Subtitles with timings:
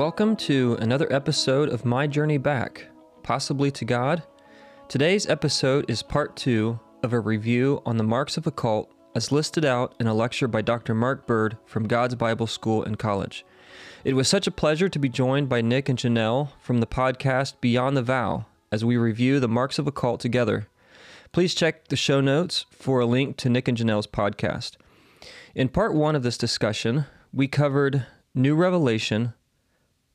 [0.00, 2.86] Welcome to another episode of My Journey Back,
[3.22, 4.22] possibly to God.
[4.88, 9.30] Today's episode is part two of a review on the marks of a cult as
[9.30, 10.94] listed out in a lecture by Dr.
[10.94, 13.44] Mark Bird from God's Bible School and College.
[14.02, 17.60] It was such a pleasure to be joined by Nick and Janelle from the podcast
[17.60, 20.66] Beyond the Vow as we review the marks of a cult together.
[21.30, 24.78] Please check the show notes for a link to Nick and Janelle's podcast.
[25.54, 29.34] In part one of this discussion, we covered new revelation,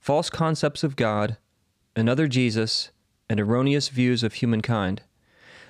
[0.06, 1.36] false concepts of God,
[1.96, 2.92] another Jesus,
[3.28, 5.02] and erroneous views of humankind.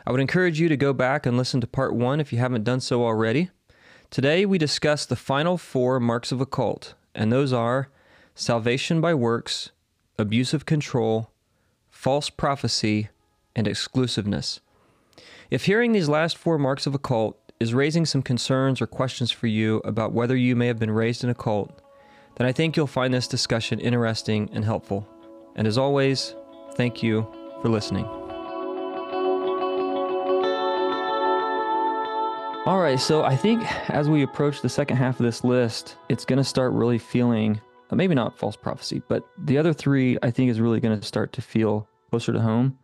[0.06, 2.66] I would encourage you to go back and listen to part one if you haven't
[2.66, 3.50] done so already.
[4.10, 7.88] Today, we discuss the final four marks of a cult, and those are
[8.36, 9.72] salvation by works,
[10.20, 11.32] abuse of control,
[11.90, 13.08] false prophecy,
[13.56, 14.60] and exclusiveness.
[15.50, 19.32] If hearing these last four marks of a cult is raising some concerns or questions
[19.32, 21.82] for you about whether you may have been raised in a cult,
[22.36, 25.08] then I think you'll find this discussion interesting and helpful.
[25.56, 26.36] And as always,
[26.76, 27.26] thank you
[27.62, 28.06] for listening.
[32.66, 36.26] All right, so I think as we approach the second half of this list, it's
[36.26, 37.62] going to start really feeling
[37.92, 41.06] uh, maybe not false prophecy, but the other three I think is really going to
[41.06, 42.80] start to feel closer to home.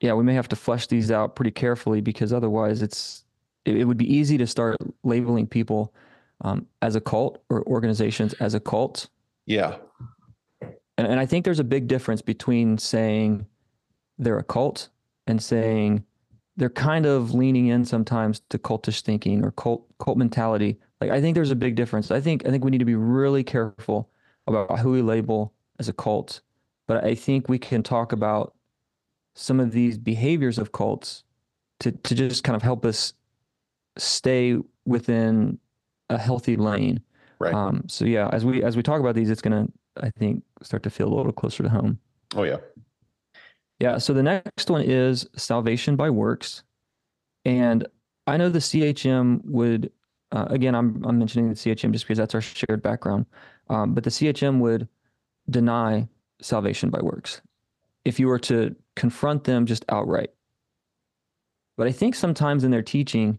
[0.00, 3.24] Yeah, we may have to flesh these out pretty carefully because otherwise it's
[3.64, 5.94] it, it would be easy to start labeling people
[6.42, 9.08] um, as a cult or organizations as a cult.
[9.46, 9.76] Yeah.
[10.98, 13.46] And, and I think there's a big difference between saying
[14.18, 14.88] they're a cult
[15.26, 16.04] and saying
[16.56, 20.78] they're kind of leaning in sometimes to cultish thinking or cult cult mentality.
[21.00, 22.10] Like I think there's a big difference.
[22.10, 24.08] I think I think we need to be really careful
[24.46, 26.40] about who we label as a cult.
[26.86, 28.54] But I think we can talk about
[29.34, 31.24] some of these behaviors of cults
[31.80, 33.12] to to just kind of help us
[33.98, 34.56] stay
[34.86, 35.58] within
[36.10, 37.00] a healthy lane.
[37.38, 37.54] Right.
[37.54, 39.68] Um, so yeah, as we as we talk about these, it's gonna
[40.00, 41.98] I think start to feel a little closer to home.
[42.34, 42.58] Oh yeah.
[43.78, 43.98] Yeah.
[43.98, 46.62] So the next one is salvation by works,
[47.44, 47.86] and
[48.26, 49.92] I know the CHM would
[50.32, 53.26] uh, again I'm I'm mentioning the CHM just because that's our shared background,
[53.68, 54.88] um, but the CHM would
[55.50, 56.08] deny
[56.40, 57.40] salvation by works
[58.04, 60.30] if you were to confront them just outright.
[61.76, 63.38] But I think sometimes in their teaching,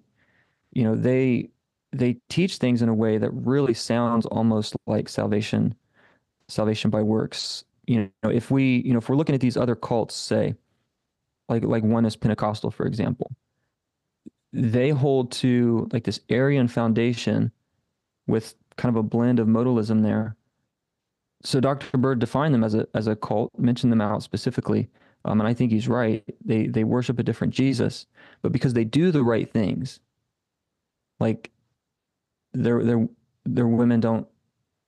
[0.72, 1.50] you know, they
[1.94, 5.76] they teach things in a way that really sounds almost like salvation
[6.50, 9.76] salvation by works you know, if we, you know, if we're looking at these other
[9.76, 10.56] cults, say,
[11.50, 13.32] like like oneness Pentecostal, for example,
[14.52, 17.52] they hold to like this Arian foundation
[18.28, 20.36] with kind of a blend of modalism there.
[21.44, 21.98] So Dr.
[21.98, 24.90] Bird defined them as a as a cult, mentioned them out specifically,
[25.24, 26.24] um, and I think he's right.
[26.44, 28.06] They they worship a different Jesus,
[28.42, 30.02] but because they do the right things,
[31.22, 31.52] like
[32.64, 33.08] their their
[33.46, 34.28] their women don't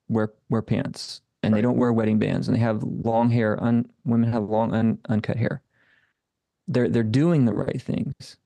[0.08, 1.58] wear wear pants and right.
[1.58, 3.62] they don't wear wedding bands and they have long hair.
[3.64, 5.62] Un, women have long un, uncut hair.
[6.68, 8.38] They're they're doing the right things,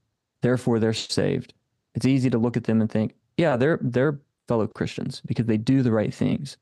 [0.41, 1.53] therefore they're saved.
[1.95, 5.57] It's easy to look at them and think, yeah, they're they're fellow Christians because they
[5.57, 6.57] do the right things.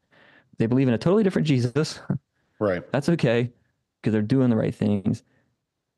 [0.57, 1.99] They believe in a totally different Jesus.
[2.59, 2.83] Right.
[2.91, 3.51] That's okay
[4.01, 5.23] because they're doing the right things.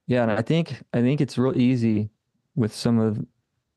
[0.07, 2.09] Yeah, and I think I think it's real easy
[2.56, 3.25] with some of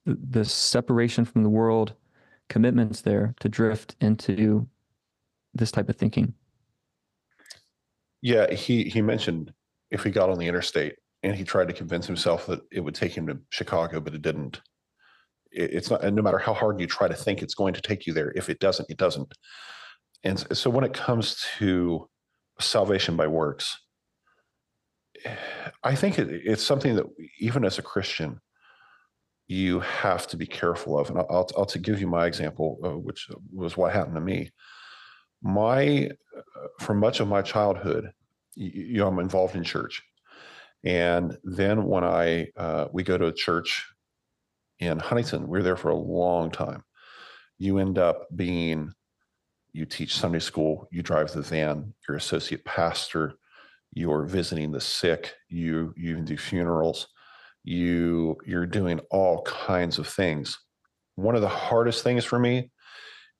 [0.05, 1.95] the, the separation from the world
[2.49, 4.69] commitments there to drift into
[5.55, 6.35] this type of thinking.
[8.23, 9.53] Yeah, he he mentioned
[9.91, 12.95] if he got on the interstate and he tried to convince himself that it would
[12.95, 14.61] take him to Chicago, but it didn't.
[15.53, 17.81] It, it's not, and no matter how hard you try to think it's going to
[17.81, 19.33] take you there, if it doesn't, it doesn't.
[20.25, 22.09] And so when it comes to
[22.59, 23.77] salvation by works,
[25.83, 27.07] I think it, it's something that
[27.39, 28.41] even as a Christian,
[29.49, 31.09] you have to be careful of.
[31.09, 34.51] And I'll, I'll, to give you my example, uh, which was what happened to me.
[35.43, 38.13] My uh, for much of my childhood
[38.57, 40.03] you know i'm involved in church.
[40.85, 43.87] And then when i uh, we go to a church
[44.79, 46.83] in huntington we are there for a long time.
[47.59, 48.93] You end up being
[49.73, 53.35] you teach sunday school you drive the van you're associate pastor
[53.93, 57.09] you're visiting the sick you you even do funerals
[57.67, 60.59] you you're doing all kinds of things
[61.17, 62.71] one of the hardest things for me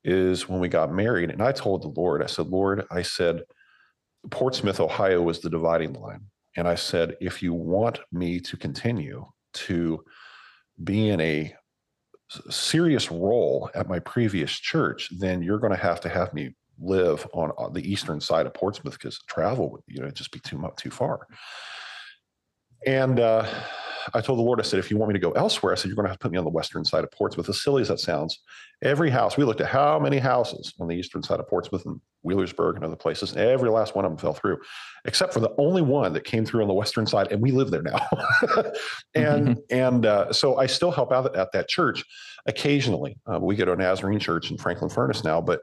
[0.03, 1.31] is when we got married.
[1.31, 3.43] And I told the Lord, I said, Lord, I said,
[4.31, 6.23] Portsmouth, Ohio was the dividing line.
[6.57, 10.05] And I said, if you want me to continue to
[10.83, 11.55] be in a
[12.51, 17.27] serious role at my previous church, then you're going to have to have me live
[17.33, 20.59] on, on the eastern side of Portsmouth because travel would, you know, just be too
[20.59, 21.27] much too far.
[22.87, 23.47] And uh,
[24.15, 25.89] I told the Lord, I said, if you want me to go elsewhere, I said,
[25.89, 27.49] you're going to have to put me on the western side of Portsmouth.
[27.49, 28.41] As silly as that sounds,
[28.83, 32.01] every house, we looked at how many houses on the eastern side of Portsmouth and
[32.27, 34.59] Wheelersburg and other places, and every last one of them fell through,
[35.05, 37.71] except for the only one that came through on the western side, and we live
[37.71, 38.07] there now.
[39.15, 42.05] and and uh, so I still help out at that church
[42.47, 43.19] occasionally.
[43.31, 45.61] Uh, we go to a Nazarene church in Franklin Furnace now, but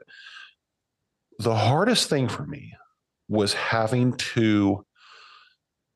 [1.38, 2.72] the hardest thing for me
[3.28, 4.84] was having to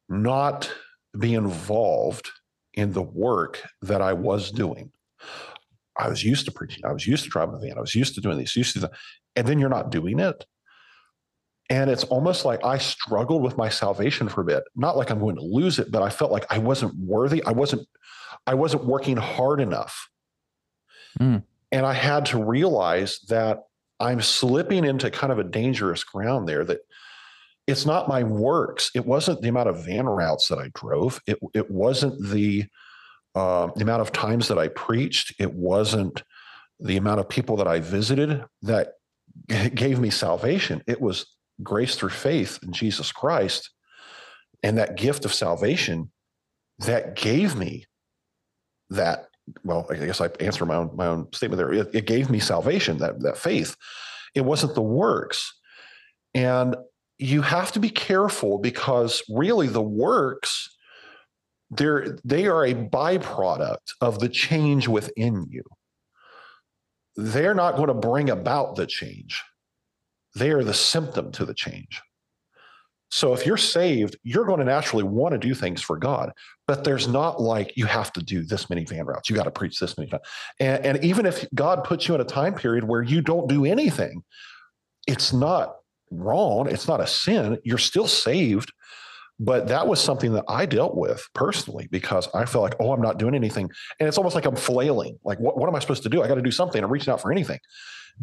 [0.09, 0.71] not
[1.19, 2.31] be involved
[2.79, 4.93] in the work that I was doing.
[5.99, 6.85] I was used to preaching.
[6.87, 7.77] I was used to driving the van.
[7.77, 8.91] I was used to doing this, used to, the,
[9.35, 10.47] and then you're not doing it.
[11.69, 14.63] And it's almost like I struggled with my salvation for a bit.
[14.77, 17.43] Not like I'm going to lose it, but I felt like I wasn't worthy.
[17.43, 17.87] I wasn't,
[18.47, 20.09] I wasn't working hard enough.
[21.19, 21.43] Mm.
[21.73, 23.65] And I had to realize that
[23.99, 26.79] I'm slipping into kind of a dangerous ground there that
[27.69, 28.91] it's not my works.
[28.95, 31.21] It wasn't the amount of van routes that I drove.
[31.27, 32.65] It it wasn't the
[33.35, 35.35] uh, the amount of times that I preached.
[35.39, 36.25] It wasn't
[36.81, 38.95] the amount of people that I visited that
[39.75, 40.83] gave me salvation.
[40.87, 41.27] It was
[41.63, 43.71] grace through faith in Jesus Christ,
[44.63, 46.11] and that gift of salvation
[46.79, 47.85] that gave me
[48.89, 49.27] that.
[49.63, 51.73] Well, I guess I answer my own my own statement there.
[51.75, 52.97] It, it gave me salvation.
[52.97, 53.77] That that faith.
[54.35, 55.55] It wasn't the works.
[56.35, 56.77] And
[57.19, 60.75] you have to be careful because really the works
[61.71, 65.63] they're they are a byproduct of the change within you.
[67.17, 69.43] They're not going to bring about the change.
[70.35, 72.01] They are the symptom to the change.
[73.11, 76.33] So if you're saved you're going to naturally want to do things for god
[76.67, 79.31] but there's not like you have to do this many van routes.
[79.31, 80.25] You got to preach this many times
[80.61, 83.65] and, and even if god puts you in a time period where you don't do
[83.65, 84.23] anything
[85.07, 85.78] it's not
[86.11, 86.69] wrong.
[86.69, 87.59] It's not a sin.
[87.65, 88.73] You're still saved.
[89.41, 93.01] But that was something that I dealt with personally because I felt like, oh, I'm
[93.01, 93.71] not doing anything.
[94.01, 95.19] And it's almost like I'm flailing.
[95.23, 96.23] Like, what, what am I supposed to do?
[96.23, 96.83] I got to do something.
[96.83, 97.61] I'm reaching out for anything.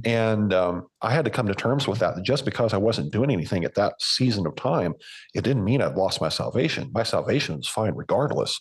[0.04, 2.22] And um, I had to come to terms with that.
[2.24, 4.94] Just because I wasn't doing anything at that season of time,
[5.34, 6.92] it didn't mean I'd lost my salvation.
[6.94, 8.60] My salvation is fine regardless.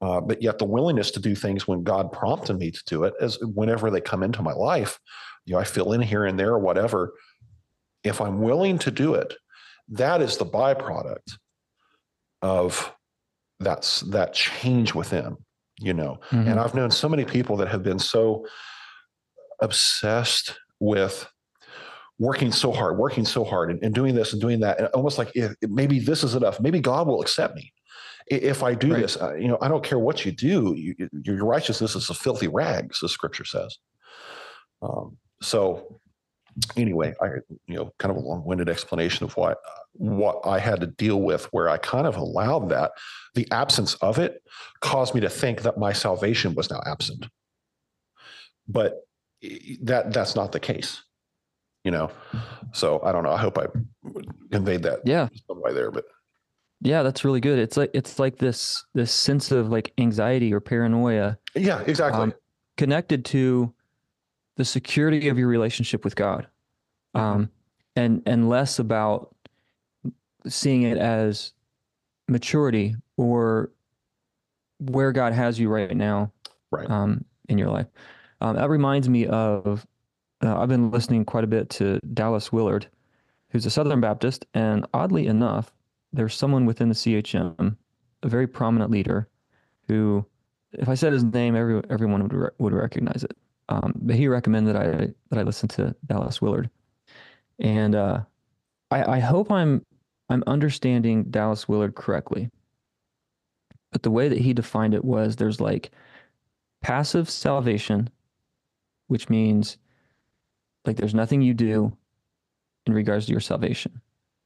[0.00, 3.14] Uh, but yet the willingness to do things when God prompted me to do it,
[3.20, 5.00] as whenever they come into my life,
[5.44, 7.14] you know, I fill in here and there or whatever
[8.04, 9.34] if I'm willing to do it,
[9.88, 11.38] that is the byproduct
[12.42, 12.94] of
[13.60, 15.36] that's that change within,
[15.80, 16.20] you know.
[16.30, 16.48] Mm-hmm.
[16.48, 18.46] And I've known so many people that have been so
[19.60, 21.26] obsessed with
[22.18, 25.18] working so hard, working so hard, and, and doing this and doing that, and almost
[25.18, 26.60] like if, maybe this is enough.
[26.60, 27.72] Maybe God will accept me
[28.26, 29.02] if I do right.
[29.02, 29.16] this.
[29.16, 30.74] Uh, you know, I don't care what you do.
[30.76, 33.78] You, your righteousness is a filthy rags, the Scripture says.
[34.82, 36.00] Um, so
[36.76, 37.26] anyway, I
[37.66, 39.58] you know kind of a long-winded explanation of what
[39.92, 42.92] what I had to deal with, where I kind of allowed that
[43.34, 44.42] the absence of it
[44.80, 47.26] caused me to think that my salvation was now absent,
[48.68, 49.06] but
[49.82, 51.02] that that's not the case,
[51.84, 52.10] you know.
[52.72, 53.32] So I don't know.
[53.32, 53.66] I hope I
[54.50, 55.00] conveyed that.
[55.04, 56.04] Yeah, some way there, but
[56.80, 57.58] yeah, that's really good.
[57.58, 61.38] It's like it's like this this sense of like anxiety or paranoia.
[61.54, 62.22] Yeah, exactly.
[62.22, 62.34] Um,
[62.76, 63.72] connected to
[64.56, 66.46] the security of your relationship with God,
[67.14, 67.26] mm-hmm.
[67.26, 67.50] um,
[67.96, 69.34] and and less about
[70.46, 71.52] seeing it as
[72.28, 73.70] maturity or
[74.78, 76.32] where God has you right now,
[76.70, 77.86] right, um, in your life.
[78.40, 79.86] Um, that reminds me of
[80.42, 82.86] uh, I've been listening quite a bit to Dallas Willard,
[83.50, 85.72] who's a Southern Baptist, and oddly enough,
[86.12, 87.76] there's someone within the CHM,
[88.22, 89.28] a very prominent leader,
[89.88, 90.24] who,
[90.72, 93.36] if I said his name, every everyone would re- would recognize it.
[93.68, 96.70] Um, but he recommended that I that I listen to Dallas Willard,
[97.58, 98.20] and uh,
[98.90, 99.84] I, I hope I'm
[100.28, 102.50] I'm understanding Dallas Willard correctly.
[103.90, 105.92] But the way that he defined it was there's like
[106.82, 108.10] passive salvation,
[109.06, 109.78] which means
[110.84, 111.96] like there's nothing you do
[112.86, 114.00] in regards to your salvation.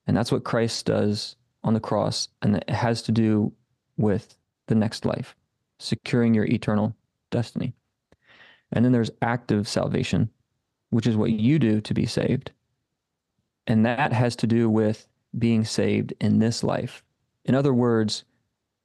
[0.07, 2.29] And that's what Christ does on the cross.
[2.43, 3.53] And it has to do
[3.97, 4.37] with
[4.69, 5.35] the next life,
[5.79, 6.95] securing your eternal
[7.31, 7.75] destiny.
[8.73, 10.31] And then there's active salvation,
[10.91, 12.53] which is what you do to be saved.
[13.67, 15.07] And that has to do with
[15.39, 17.03] being saved in this life.
[17.45, 18.25] In other words,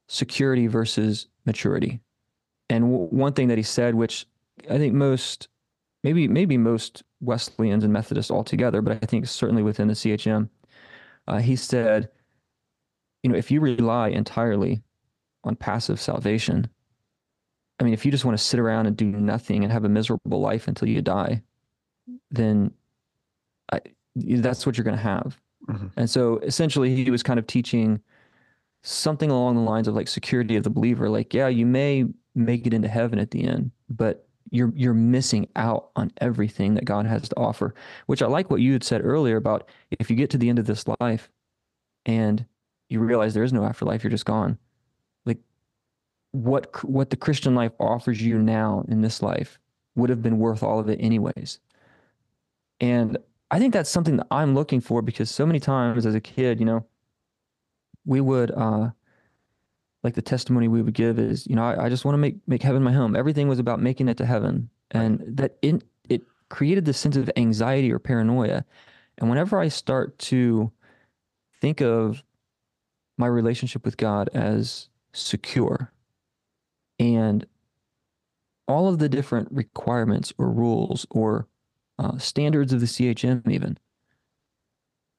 [0.08, 2.00] security versus maturity.
[2.68, 4.26] And w- one thing that he said, which
[4.70, 5.48] I think most,
[6.02, 10.48] maybe maybe most Wesleyans and Methodists altogether, but I think certainly within the CHM,
[11.26, 12.10] uh, he said,
[13.22, 14.82] you know, if you rely entirely
[15.44, 16.68] on passive salvation,
[17.80, 19.88] I mean, if you just want to sit around and do nothing and have a
[19.88, 21.42] miserable life until you die,
[22.30, 22.72] then
[23.72, 23.80] I,
[24.16, 25.40] that's what you're going to have.
[25.68, 25.86] Mm-hmm.
[25.96, 28.00] And so essentially, he was kind of teaching
[28.82, 31.08] something along the lines of like security of the believer.
[31.08, 32.04] Like, yeah, you may
[32.34, 36.84] make it into heaven at the end, but you're you're missing out on everything that
[36.84, 37.74] God has to offer.
[38.06, 40.58] Which I like what you had said earlier about if you get to the end
[40.58, 41.30] of this life
[42.06, 42.44] and
[42.88, 44.58] you realize there is no afterlife, you're just gone.
[46.34, 49.60] What what the Christian life offers you now in this life
[49.94, 51.60] would have been worth all of it anyways.
[52.80, 53.16] And
[53.52, 56.58] I think that's something that I'm looking for because so many times as a kid,
[56.58, 56.84] you know,
[58.04, 58.90] we would uh
[60.02, 62.36] like the testimony we would give is, you know, I, I just want to make
[62.48, 63.14] make heaven my home.
[63.14, 64.70] Everything was about making it to heaven.
[64.90, 68.64] And that in it created this sense of anxiety or paranoia.
[69.18, 70.72] And whenever I start to
[71.60, 72.24] think of
[73.16, 75.92] my relationship with God as secure
[76.98, 77.46] and
[78.66, 81.46] all of the different requirements or rules or
[81.98, 83.78] uh, standards of the CHM even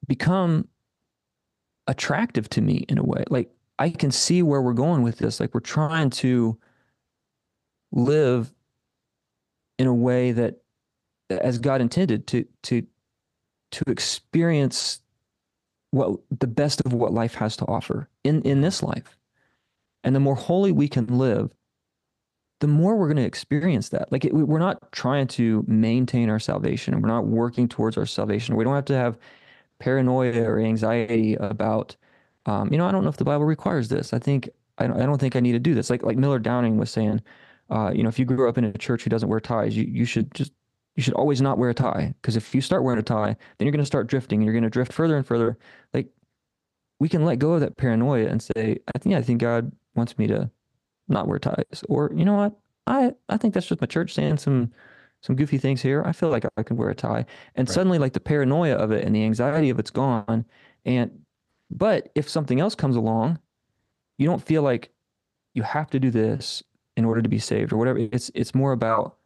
[0.08, 0.68] become
[1.88, 3.24] attractive to me in a way.
[3.30, 5.40] Like I can see where we're going with this.
[5.40, 6.58] Like we're trying to
[7.92, 8.54] live
[9.78, 10.62] in a way that
[11.30, 12.86] as God intended to to
[13.72, 15.02] to experience
[15.92, 19.18] what the best of what life has to offer in in this life.
[20.04, 21.52] And the more holy we can live,
[22.60, 24.12] the more we're going to experience that.
[24.12, 27.00] Like it, we're not trying to maintain our salvation.
[27.02, 28.56] We're not working towards our salvation.
[28.56, 29.18] We don't have to have
[29.80, 31.96] paranoia or anxiety about,
[32.46, 34.14] um, you know, I don't know if the Bible requires this.
[34.14, 35.90] I think I don't, I don't think I need to do this.
[35.90, 37.22] Like like Miller Downing was saying,
[37.70, 39.86] uh, you know, if you grew up in a church who doesn't wear ties, you
[39.86, 40.54] you should just
[40.96, 43.66] you should always not wear a tie because if you start wearing a tie, then
[43.66, 45.58] you're going to start drifting and you're going to drift further and further.
[45.94, 46.08] Like
[47.00, 50.18] we can let go of that paranoia and say, I think I think God wants
[50.18, 50.50] me to
[51.08, 52.54] not wear ties, or you know what,
[52.88, 54.72] I I think that's just my church saying some
[55.22, 56.04] some goofy things here.
[56.06, 57.26] I feel like I can wear a tie.
[57.56, 57.74] And right.
[57.74, 60.46] suddenly like the paranoia of it and the anxiety of it's gone.
[60.86, 61.12] And
[61.72, 63.40] but if something else comes along,
[64.18, 64.92] you don't feel like
[65.56, 66.62] you have to do this
[66.96, 68.00] in order to be saved or whatever.
[68.00, 69.18] It's it's more about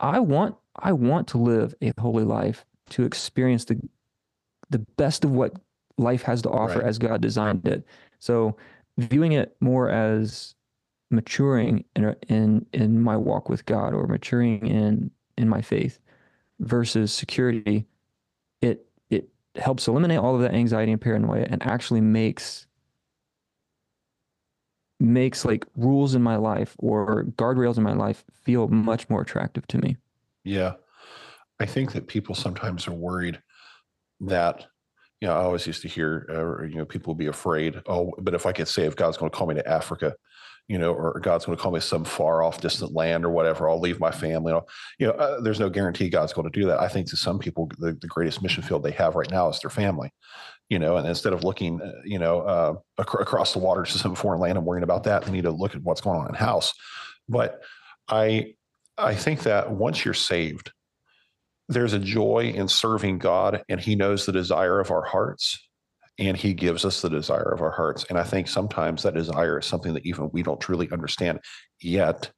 [0.00, 3.80] I want I want to live a holy life to experience the
[4.70, 5.54] the best of what
[5.96, 6.86] life has to offer right.
[6.86, 7.84] as God designed it.
[8.18, 8.56] So
[8.98, 10.54] viewing it more as
[11.10, 15.98] maturing in in in my walk with God or maturing in in my faith
[16.60, 17.86] versus security,
[18.60, 22.66] it it helps eliminate all of that anxiety and paranoia and actually makes
[25.00, 29.66] makes like rules in my life or guardrails in my life feel much more attractive
[29.66, 29.96] to me.
[30.44, 30.74] Yeah.
[31.60, 33.40] I think that people sometimes are worried
[34.20, 34.66] that
[35.20, 37.80] you know, I always used to hear, uh, you know, people would be afraid.
[37.86, 40.14] Oh, but if I get saved, God's going to call me to Africa
[40.68, 43.68] you know, or God's going to call me some far off distant land or whatever.
[43.68, 44.54] I'll leave my family.
[44.98, 46.80] You know, uh, there's no guarantee God's going to do that.
[46.80, 49.60] I think to some people, the, the greatest mission field they have right now is
[49.60, 50.10] their family.
[50.70, 53.98] You know, and instead of looking, uh, you know, uh, ac- across the water to
[53.98, 56.28] some foreign land and worrying about that, they need to look at what's going on
[56.28, 56.72] in house.
[57.28, 57.60] But
[58.08, 58.54] I,
[58.96, 60.72] I think that once you're saved,
[61.68, 65.58] there's a joy in serving God, and He knows the desire of our hearts
[66.18, 68.04] and he gives us the desire of our hearts.
[68.08, 71.40] And I think sometimes that desire is something that even we don't truly understand
[71.80, 72.30] yet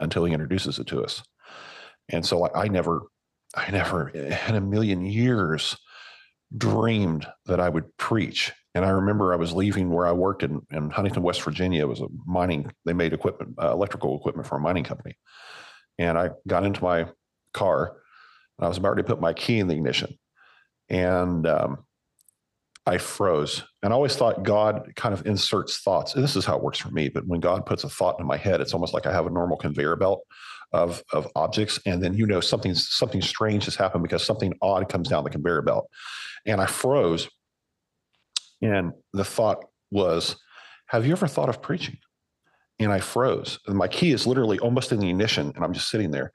[0.00, 1.22] until he introduces it to us.
[2.08, 3.02] And so I never,
[3.56, 5.76] I never in a million years
[6.56, 8.52] dreamed that I would preach.
[8.74, 11.82] And I remember I was leaving where I worked in, in Huntington, West Virginia.
[11.82, 15.16] It was a mining, they made equipment, uh, electrical equipment for a mining company.
[15.98, 17.06] And I got into my
[17.52, 17.96] car
[18.58, 20.18] I was about to put my key in the ignition.
[20.88, 21.84] And um,
[22.86, 23.62] I froze.
[23.82, 26.14] And I always thought God kind of inserts thoughts.
[26.14, 27.08] And this is how it works for me.
[27.08, 29.30] But when God puts a thought in my head, it's almost like I have a
[29.30, 30.24] normal conveyor belt
[30.72, 31.80] of, of objects.
[31.86, 35.30] And then you know something something strange has happened because something odd comes down the
[35.30, 35.88] conveyor belt.
[36.44, 37.28] And I froze.
[38.60, 40.36] And the thought was,
[40.86, 41.96] have you ever thought of preaching?
[42.78, 43.58] And I froze.
[43.66, 45.52] And my key is literally almost in the ignition.
[45.54, 46.32] And I'm just sitting there.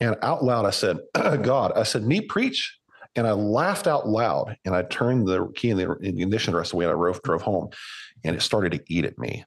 [0.00, 2.78] And out loud, I said, God, I said, me preach?
[3.14, 6.68] And I laughed out loud and I turned the key in the, ignition the rest
[6.68, 7.70] of the way and I drove, drove home
[8.24, 9.44] and it started to eat at me.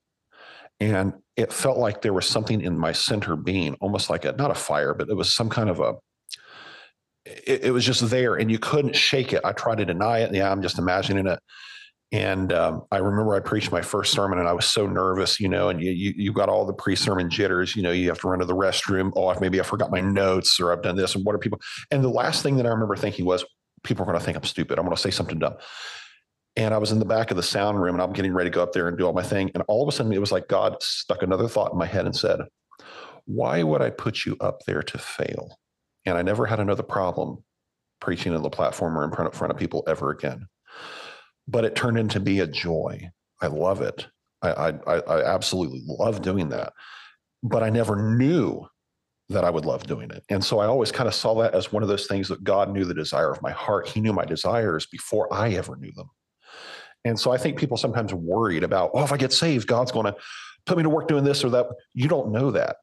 [0.79, 4.49] And it felt like there was something in my center being almost like a, not
[4.49, 5.93] a fire, but it was some kind of a,
[7.25, 9.41] it, it was just there and you couldn't shake it.
[9.43, 10.33] I tried to deny it.
[10.33, 11.39] Yeah, I'm just imagining it.
[12.11, 15.47] And um, I remember I preached my first sermon and I was so nervous, you
[15.47, 18.27] know, and you, you, you got all the pre-sermon jitters, you know, you have to
[18.27, 19.11] run to the restroom.
[19.15, 21.13] Oh, maybe I forgot my notes or I've done this.
[21.13, 21.59] And what are people?
[21.91, 23.45] And the last thing that I remember thinking was,
[23.83, 24.77] people are going to think I'm stupid.
[24.77, 25.55] I'm going to say something dumb.
[26.55, 28.53] And I was in the back of the sound room and I'm getting ready to
[28.53, 29.51] go up there and do all my thing.
[29.53, 32.05] And all of a sudden it was like God stuck another thought in my head
[32.05, 32.39] and said,
[33.25, 35.59] Why would I put you up there to fail?
[36.05, 37.43] And I never had another problem
[38.01, 40.47] preaching on the platform or in front of people ever again.
[41.49, 43.09] But it turned into be a joy
[43.41, 44.07] I love it.
[44.41, 46.73] I, I, I absolutely love doing that.
[47.43, 48.67] But I never knew
[49.29, 50.23] that I would love doing it.
[50.29, 52.71] And so I always kind of saw that as one of those things that God
[52.71, 53.87] knew the desire of my heart.
[53.87, 56.09] He knew my desires before I ever knew them.
[57.05, 60.07] And so I think people sometimes worried about, oh, if I get saved, God's going
[60.07, 60.15] to
[60.65, 61.67] put me to work doing this or that.
[61.93, 62.77] You don't know that.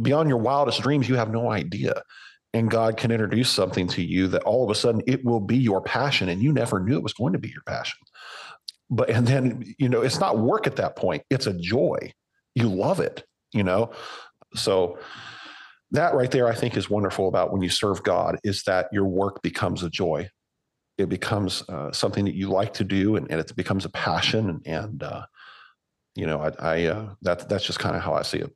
[0.00, 2.02] Beyond your wildest dreams, you have no idea.
[2.54, 5.56] And God can introduce something to you that all of a sudden it will be
[5.56, 7.98] your passion and you never knew it was going to be your passion.
[8.90, 12.12] But, and then, you know, it's not work at that point, it's a joy.
[12.54, 13.92] You love it, you know?
[14.54, 14.98] So,
[15.90, 19.06] that right there, I think, is wonderful about when you serve God is that your
[19.06, 20.28] work becomes a joy.
[20.98, 24.50] It becomes uh, something that you like to do, and, and it becomes a passion.
[24.50, 25.24] And, and uh,
[26.14, 28.54] you know, I, I uh, that that's just kind of how I see it.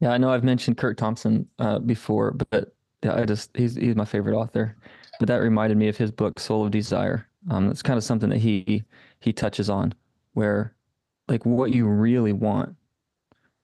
[0.00, 4.04] Yeah, I know I've mentioned Curt Thompson uh, before, but I just he's he's my
[4.04, 4.76] favorite author.
[5.18, 7.26] But that reminded me of his book Soul of Desire.
[7.50, 8.84] Um, it's kind of something that he
[9.20, 9.94] he touches on,
[10.34, 10.74] where
[11.28, 12.76] like what you really want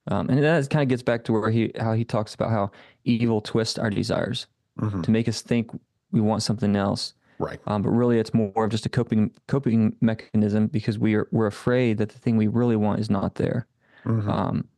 [0.08, 2.70] um, and that kind of gets back to where he how he talks about how
[3.04, 4.46] evil twists our desires
[4.78, 5.02] mm-hmm.
[5.02, 5.70] to make us think
[6.10, 7.14] we want something else.
[7.38, 7.58] Right.
[7.66, 11.46] Um, but really, it's more of just a coping coping mechanism because we are we're
[11.46, 13.66] afraid that the thing we really want is not there.
[14.04, 14.30] Mm-hmm.
[14.30, 14.68] Um,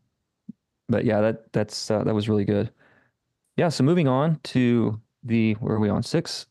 [0.89, 2.71] but yeah, that that's uh, that was really good.
[3.57, 3.69] Yeah.
[3.69, 6.47] So moving on to the where are we on six?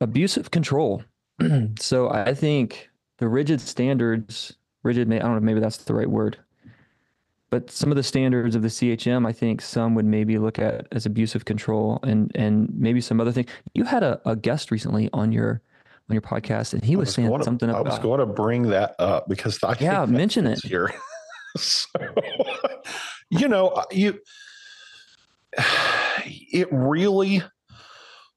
[0.00, 1.04] Abusive control.
[1.78, 5.12] so I think the rigid standards, rigid.
[5.12, 5.40] I don't know.
[5.40, 6.38] Maybe that's the right word
[7.50, 10.86] but some of the standards of the CHM, I think some would maybe look at
[10.92, 13.46] as abusive control and and maybe some other thing.
[13.74, 15.60] You had a, a guest recently on your
[16.08, 17.86] on your podcast, and he was, was saying to, something about.
[17.86, 20.94] I was going to bring that up because I yeah, mention it here.
[21.56, 21.88] so,
[23.30, 24.20] you know, uh, you
[26.26, 27.42] it really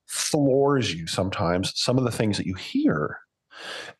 [0.05, 1.73] floors you sometimes.
[1.75, 3.19] Some of the things that you hear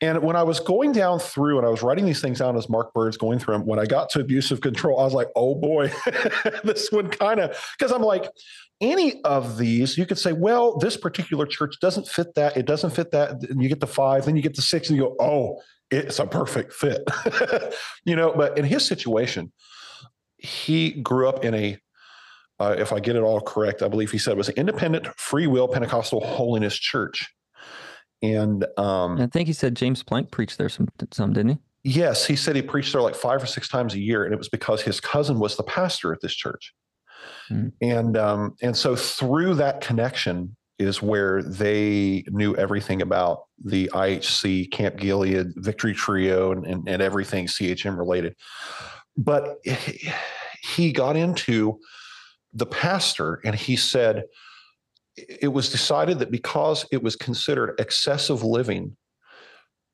[0.01, 2.69] and when I was going down through and I was writing these things down as
[2.69, 5.55] Mark Bird's going through them, when I got to abusive control, I was like, oh
[5.55, 5.91] boy,
[6.63, 8.29] this one kind of, because I'm like,
[8.81, 12.57] any of these, you could say, well, this particular church doesn't fit that.
[12.57, 13.41] It doesn't fit that.
[13.49, 16.19] And you get the five, then you get the six, and you go, oh, it's
[16.19, 17.01] a perfect fit.
[18.05, 19.51] you know, but in his situation,
[20.43, 21.79] he grew up in a
[22.59, 25.07] uh, if I get it all correct, I believe he said it was an independent,
[25.17, 27.27] free will Pentecostal holiness church.
[28.21, 31.57] And um, I think he said James Plank preached there some, some, didn't he?
[31.83, 34.37] Yes, he said he preached there like five or six times a year, and it
[34.37, 36.73] was because his cousin was the pastor at this church.
[37.51, 37.69] Mm-hmm.
[37.81, 44.71] And um, and so through that connection is where they knew everything about the IHC,
[44.71, 48.35] Camp Gilead, Victory Trio, and, and, and everything CHM related.
[49.17, 49.57] But
[50.63, 51.79] he got into
[52.53, 54.23] the pastor, and he said,
[55.15, 58.95] it was decided that because it was considered excessive living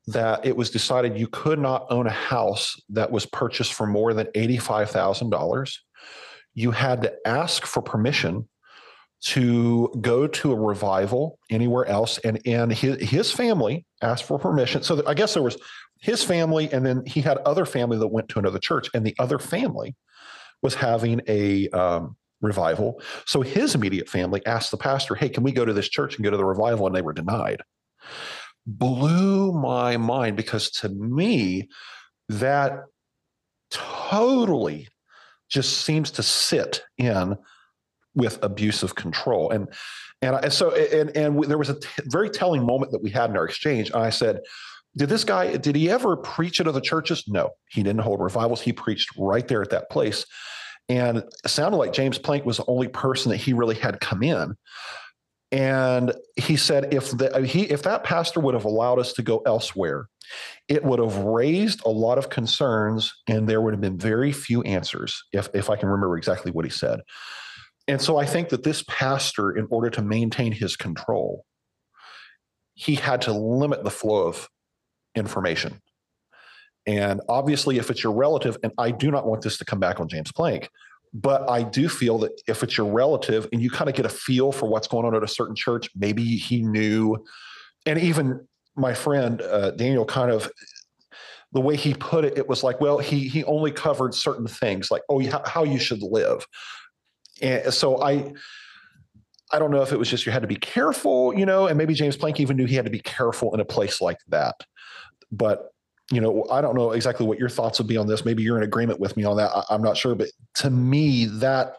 [0.06, 4.14] that it was decided you could not own a house that was purchased for more
[4.14, 5.76] than $85,000
[6.54, 8.48] you had to ask for permission
[9.22, 14.82] to go to a revival anywhere else and and his, his family asked for permission.
[14.82, 15.58] So i guess there was
[16.00, 19.14] his family and then he had other family that went to another church and the
[19.18, 19.94] other family
[20.62, 23.00] was having a um, revival.
[23.26, 26.24] So his immediate family asked the pastor, Hey, can we go to this church and
[26.24, 26.86] go to the revival?
[26.86, 27.62] And they were denied.
[28.66, 31.68] Blew my mind because to me,
[32.28, 32.84] that
[33.70, 34.88] totally
[35.48, 37.36] just seems to sit in
[38.14, 39.50] with abusive control.
[39.50, 39.68] And
[40.22, 43.30] and, I, so and and there was a t- very telling moment that we had
[43.30, 43.90] in our exchange.
[43.90, 44.40] And I said,
[44.96, 47.24] did this guy did he ever preach at other churches?
[47.26, 48.60] No, he didn't hold revivals.
[48.60, 50.26] He preached right there at that place.
[50.88, 54.22] And it sounded like James Plank was the only person that he really had come
[54.22, 54.56] in.
[55.52, 59.38] And he said, if the, he if that pastor would have allowed us to go
[59.46, 60.08] elsewhere,
[60.68, 64.62] it would have raised a lot of concerns, and there would have been very few
[64.62, 65.22] answers.
[65.32, 67.00] If if I can remember exactly what he said.
[67.88, 71.44] And so I think that this pastor, in order to maintain his control,
[72.74, 74.48] he had to limit the flow of
[75.14, 75.80] information.
[76.86, 80.00] And obviously, if it's your relative, and I do not want this to come back
[80.00, 80.68] on James Plank,
[81.12, 84.10] but I do feel that if it's your relative and you kind of get a
[84.10, 87.16] feel for what's going on at a certain church, maybe he knew.
[87.84, 88.46] And even
[88.76, 90.50] my friend uh, Daniel kind of
[91.52, 94.90] the way he put it, it was like, well, he he only covered certain things,
[94.90, 96.46] like oh, how you should live.
[97.42, 98.32] And so I,
[99.50, 101.76] I don't know if it was just you had to be careful, you know, and
[101.76, 104.54] maybe James Plank even knew he had to be careful in a place like that.
[105.32, 105.70] But
[106.10, 108.24] you know, I don't know exactly what your thoughts would be on this.
[108.24, 109.52] Maybe you're in agreement with me on that.
[109.54, 111.76] I, am not sure, but to me, that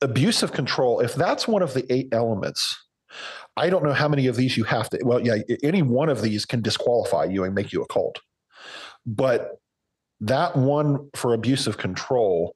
[0.00, 2.76] abusive control, if that's one of the eight elements
[3.56, 4.98] I don't know how many of these you have to.
[5.02, 8.20] Well, yeah, any one of these can disqualify you and make you a cult.
[9.06, 9.58] But
[10.20, 12.54] that one for abusive control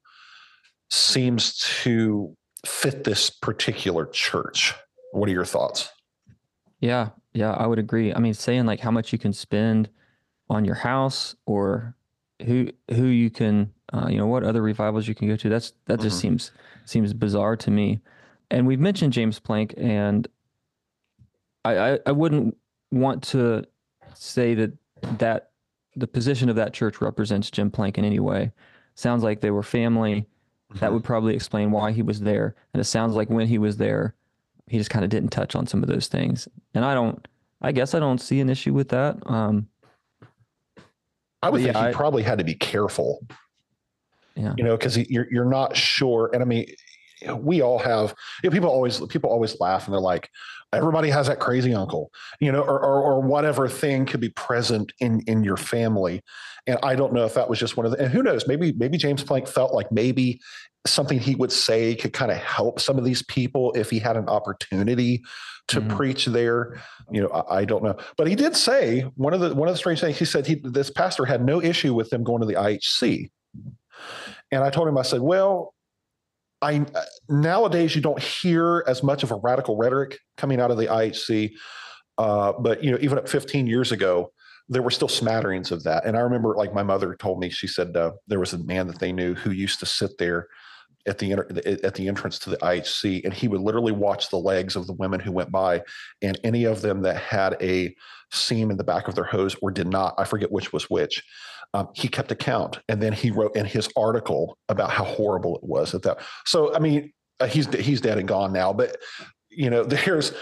[0.91, 4.75] seems to fit this particular church.
[5.13, 5.91] What are your thoughts?
[6.81, 8.13] Yeah, yeah, I would agree.
[8.13, 9.89] I mean, saying like how much you can spend
[10.49, 11.95] on your house or
[12.45, 15.73] who who you can uh, you know what other revivals you can go to that's
[15.87, 16.03] that mm-hmm.
[16.03, 16.51] just seems
[16.85, 18.01] seems bizarre to me
[18.51, 20.29] and we've mentioned james plank and
[21.65, 22.57] I, I i wouldn't
[22.91, 23.65] want to
[24.15, 24.73] say that
[25.19, 25.51] that
[25.97, 28.53] the position of that church represents jim plank in any way
[28.95, 30.79] sounds like they were family mm-hmm.
[30.79, 33.77] that would probably explain why he was there and it sounds like when he was
[33.77, 34.15] there
[34.71, 37.29] he just kind of didn't touch on some of those things and i don't
[37.61, 39.67] i guess i don't see an issue with that um
[41.43, 43.27] I would think he I, probably had to be careful.
[44.37, 44.55] Yeah.
[44.57, 46.67] You know, because you're you're not sure, and I mean,
[47.37, 48.15] we all have.
[48.43, 50.31] You know, people always people always laugh, and they're like,
[50.73, 54.93] everybody has that crazy uncle, you know, or, or or whatever thing could be present
[55.01, 56.23] in in your family.
[56.71, 57.99] And I don't know if that was just one of the.
[57.99, 58.47] And who knows?
[58.47, 60.41] Maybe maybe James Plank felt like maybe
[60.87, 64.17] something he would say could kind of help some of these people if he had
[64.17, 65.21] an opportunity
[65.67, 65.97] to mm-hmm.
[65.97, 66.81] preach there.
[67.11, 69.75] You know, I, I, don't know, but he did say one of the one of
[69.75, 70.17] the strange things.
[70.17, 73.31] He said he this pastor had no issue with them going to the IHC,
[74.53, 75.75] and I told him I said, well.
[76.63, 76.85] I
[77.27, 81.53] nowadays you don't hear as much of a radical rhetoric coming out of the IHC,
[82.19, 84.31] uh, but you know even 15 years ago,
[84.71, 86.07] there were still smatterings of that.
[86.07, 88.87] And I remember, like my mother told me, she said uh, there was a man
[88.87, 90.49] that they knew who used to sit there
[91.07, 91.33] at the
[91.83, 94.93] at the entrance to the IHC, and he would literally watch the legs of the
[94.93, 95.83] women who went by,
[96.23, 97.95] and any of them that had a
[98.31, 101.25] seam in the back of their hose or did not, I forget which was which.
[101.75, 105.65] Um, he kept account, and then he wrote in his article about how horrible it
[105.65, 106.19] was at that.
[106.45, 108.97] So, I mean, uh, he's he's dead and gone now, but
[109.49, 110.33] you know, there's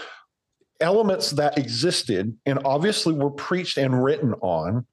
[0.81, 4.85] elements that existed and obviously were preached and written on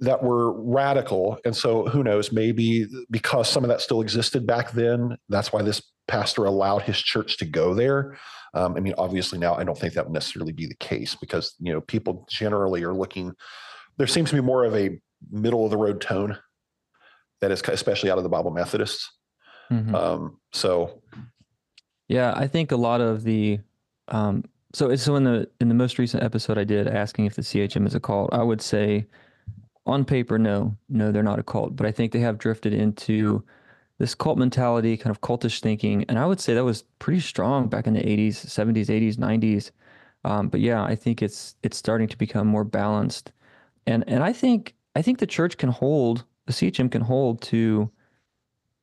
[0.00, 1.38] that were radical.
[1.44, 5.62] And so who knows, maybe because some of that still existed back then, that's why
[5.62, 8.16] this pastor allowed his church to go there.
[8.54, 11.54] Um, I mean, obviously now I don't think that would necessarily be the case because,
[11.58, 13.34] you know, people generally are looking,
[13.98, 14.98] there seems to be more of a
[15.30, 16.38] middle of the road tone
[17.40, 19.10] that is especially out of the Bible Methodists.
[19.70, 19.94] Mm-hmm.
[19.94, 21.02] Um, so.
[22.08, 23.60] Yeah, I think a lot of the,
[24.08, 27.42] um, so so in the in the most recent episode I did asking if the
[27.42, 29.06] CHM is a cult, I would say
[29.84, 33.42] on paper, no, no, they're not a cult, but I think they have drifted into
[33.98, 37.68] this cult mentality, kind of cultish thinking, and I would say that was pretty strong
[37.68, 39.70] back in the '80s, '70s, '80s, '90s.
[40.24, 43.32] Um, but yeah, I think it's it's starting to become more balanced,
[43.86, 47.90] and and I think I think the church can hold the CHM can hold to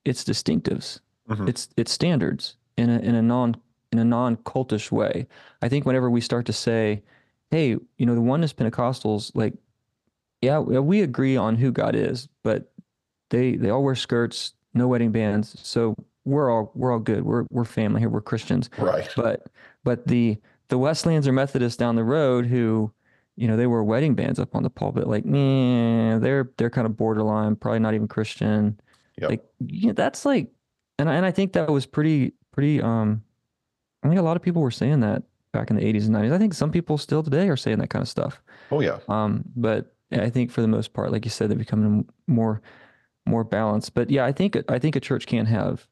[0.06, 1.00] its distinctives,
[1.30, 1.48] mm-hmm.
[1.48, 3.58] its its standards in a in a non
[3.92, 5.28] in a non cultish way.
[5.62, 7.04] I think whenever we start to say,
[7.52, 9.54] hey, you know, the oneness Pentecostals like
[10.42, 12.72] yeah, we agree on who God is, but
[13.30, 17.24] they they all wear skirts, no wedding bands, so we're all we're all good.
[17.26, 18.10] We're we're family here.
[18.10, 19.10] We're Christians, right?
[19.16, 19.48] But
[19.84, 20.38] but the
[20.70, 22.92] the Wesleyans or Methodists down the road who,
[23.36, 26.86] you know, they wear wedding bands up on the pulpit, like, man, they're they're kind
[26.86, 28.80] of borderline, probably not even Christian.
[29.20, 29.30] Yep.
[29.30, 30.48] Like, you know, that's like,
[30.98, 32.82] and I, and I think that was pretty pretty.
[32.82, 33.24] Um,
[34.04, 36.32] I think a lot of people were saying that back in the 80s and 90s.
[36.32, 38.42] I think some people still today are saying that kind of stuff.
[38.72, 39.00] Oh yeah.
[39.08, 42.62] Um, but I think for the most part, like you said, they're becoming more
[43.26, 43.94] more balanced.
[43.94, 45.88] But yeah, I think I think a church can have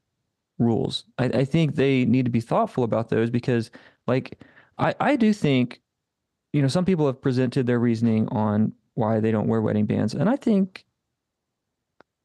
[0.59, 1.05] rules.
[1.17, 3.69] I, I think they need to be thoughtful about those because,
[4.07, 4.43] like,
[4.77, 5.81] I I do think,
[6.53, 10.13] you know, some people have presented their reasoning on why they don't wear wedding bands,
[10.13, 10.85] and I think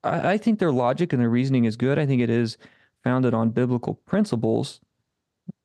[0.03, 1.99] I, I think their logic and their reasoning is good.
[1.99, 2.57] I think it is
[3.05, 4.81] founded on biblical principles.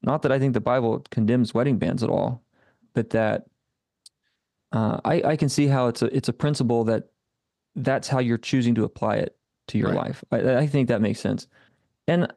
[0.08, 2.42] Not that I think the Bible condemns wedding bands at all,
[2.94, 3.46] but that
[4.72, 7.10] uh, I, I can see how it's a it's a principle that
[7.76, 9.36] that's how you're choosing to apply it
[9.68, 9.98] to your right.
[9.98, 10.24] life.
[10.32, 11.48] I, I think that makes sense,
[12.08, 12.34] and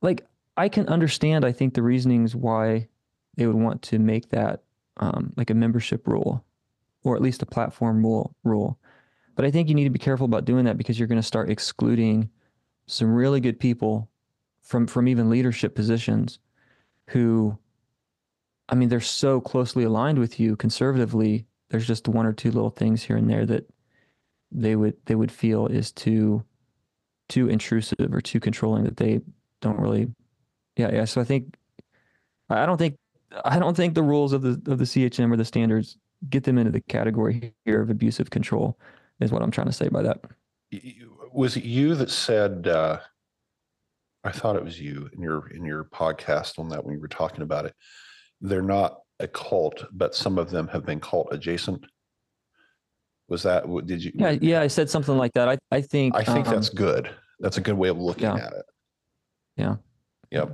[0.00, 0.24] like
[0.56, 1.44] I can understand.
[1.44, 2.86] I think the reasonings why
[3.34, 4.62] they would want to make that
[4.98, 6.44] um, like a membership rule,
[7.02, 8.78] or at least a platform rule rule.
[9.34, 11.26] But I think you need to be careful about doing that because you're going to
[11.26, 12.30] start excluding
[12.86, 14.08] some really good people
[14.62, 16.38] from from even leadership positions
[17.10, 17.58] who
[18.68, 21.44] I mean, they're so closely aligned with you conservatively.
[21.70, 23.68] There's just one or two little things here and there that
[24.52, 26.44] they would they would feel is too
[27.28, 29.20] too intrusive or too controlling that they
[29.60, 30.08] don't really
[30.76, 31.54] yeah yeah so i think
[32.48, 32.96] i don't think
[33.44, 35.96] i don't think the rules of the of the chm or the standards
[36.28, 38.76] get them into the category here of abusive control
[39.20, 40.18] is what i'm trying to say by that
[41.32, 42.98] was it you that said uh
[44.24, 47.08] i thought it was you in your in your podcast on that when you were
[47.08, 47.74] talking about it
[48.40, 51.84] they're not a cult, but some of them have been cult adjacent.
[53.28, 54.12] Was that, what- did you?
[54.14, 55.46] Yeah, yeah, I said something like that.
[55.46, 57.10] I I think I think um, that's good.
[57.38, 58.36] That's a good way of looking Yeah.
[58.36, 58.64] at it.
[59.58, 59.76] Yeah.
[60.30, 60.46] Yeah,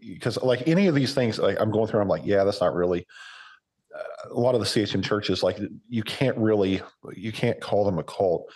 [0.00, 2.74] Because like any of these things, like I'm going through, I'm like, yeah, that's not
[2.74, 3.04] really.
[3.92, 6.80] Uh, a lot of the CHM churches, like you can't really,
[7.12, 8.52] you can't call them a cult.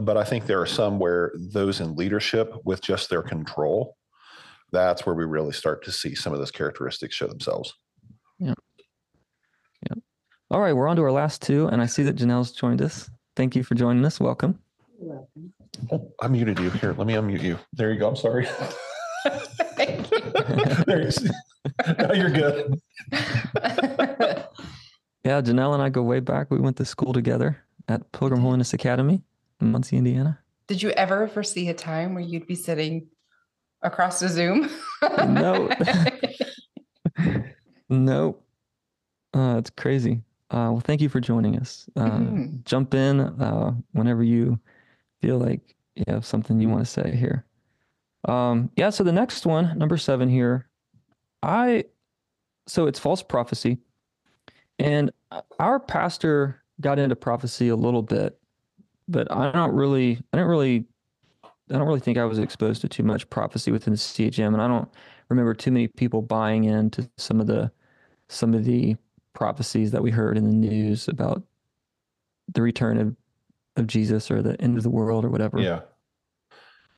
[0.00, 3.96] But I think there are some where those in leadership with just their control,
[4.70, 7.74] that's where we really start to see some of those characteristics show themselves.
[8.38, 8.54] Yeah.
[9.88, 9.96] Yeah.
[10.50, 13.10] All right, we're on to our last two, and I see that Janelle's joined us.
[13.36, 14.20] Thank you for joining us.
[14.20, 14.58] Welcome.
[15.92, 16.70] Oh, I muted you.
[16.70, 17.58] Here, let me unmute you.
[17.72, 18.08] There you go.
[18.08, 18.48] I'm sorry.
[20.86, 21.10] there you
[21.98, 22.80] no, you're good.
[25.24, 26.50] Yeah, Janelle and I go way back.
[26.50, 28.46] We went to school together at Pilgrim mm-hmm.
[28.46, 29.22] Holiness Academy
[29.60, 30.38] in Muncie, Indiana.
[30.66, 33.06] Did you ever foresee a time where you'd be sitting
[33.82, 34.70] across the Zoom?
[35.02, 35.68] No.
[37.90, 38.44] Nope.
[39.34, 40.20] Uh, it's crazy.
[40.50, 41.88] Uh, well, thank you for joining us.
[41.96, 42.64] Uh, Mhm.
[42.64, 44.60] Jump in uh, whenever you
[45.22, 47.46] feel like you have something you want to say here.
[48.26, 48.90] Um, yeah.
[48.90, 50.68] So the next one, number seven here,
[51.42, 51.84] I.
[52.66, 53.78] So it's false prophecy,
[54.78, 58.37] and uh, our pastor got into prophecy a little bit,
[59.08, 60.84] but I don't really, I don't really,
[61.44, 64.62] I don't really think I was exposed to too much prophecy within the CHM, and
[64.62, 64.88] I don't
[65.28, 67.70] remember too many people buying into some of the
[68.28, 68.96] some of the
[69.32, 71.42] prophecies that we heard in the news about
[72.52, 73.16] the return of
[73.78, 75.60] of Jesus or the end of the world or whatever.
[75.60, 75.80] Yeah.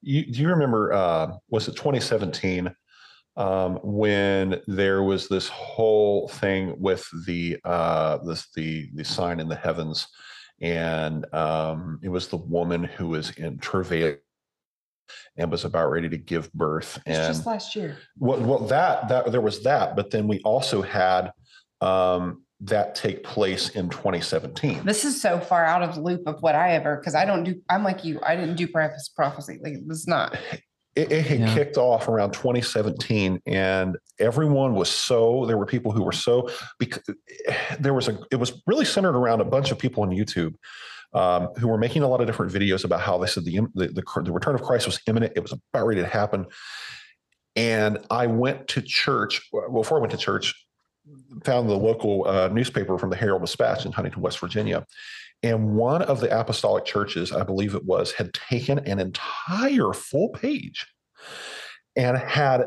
[0.02, 2.74] You, do you remember, uh, was it 2017
[3.36, 9.48] um, when there was this whole thing with the, uh, this, the, the sign in
[9.48, 10.08] the heavens
[10.60, 14.16] and um, it was the woman who was in travail
[15.36, 17.98] and was about ready to give birth It's and just last year.
[18.18, 21.32] well, well, that that there was that, but then we also had
[21.80, 24.84] um, that take place in 2017.
[24.84, 27.44] This is so far out of the loop of what I ever, because I don't
[27.44, 29.58] do, I'm like you, I didn't do prophecy.
[29.62, 30.36] Like it was not.
[31.00, 31.54] it, it had Yeah.
[31.54, 37.02] kicked off around 2017 and everyone was so there were people who were so because
[37.78, 40.54] there was a it was really centered around a bunch of people on youtube
[41.12, 43.88] um, who were making a lot of different videos about how they said the, the
[43.88, 46.46] the the return of christ was imminent it was about ready to happen
[47.56, 50.54] and i went to church well before i went to church
[51.44, 54.84] found the local uh, newspaper from the herald dispatch in huntington west virginia
[55.42, 60.28] and one of the apostolic churches, I believe it was, had taken an entire full
[60.30, 60.86] page
[61.96, 62.64] and had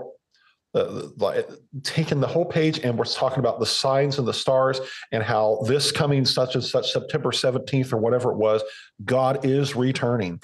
[0.75, 1.47] uh, like
[1.83, 4.79] taken the whole page and was talking about the signs and the stars
[5.11, 8.63] and how this coming such and such September 17th or whatever it was,
[9.05, 10.41] God is returning.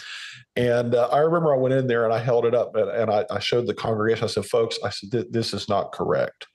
[0.55, 3.09] And uh, I remember I went in there and I held it up and, and
[3.09, 4.25] I, I showed the congregation.
[4.25, 6.47] I said, "Folks, I said this is not correct."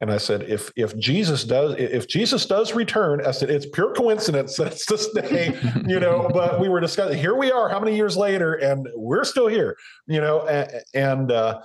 [0.00, 3.92] And I said, "If if Jesus does if Jesus does return, I said it's pure
[3.92, 5.54] coincidence that it's this day,
[5.86, 7.18] you know." but we were discussing.
[7.18, 10.46] Here we are, how many years later, and we're still here, you know.
[10.46, 11.60] And and, uh,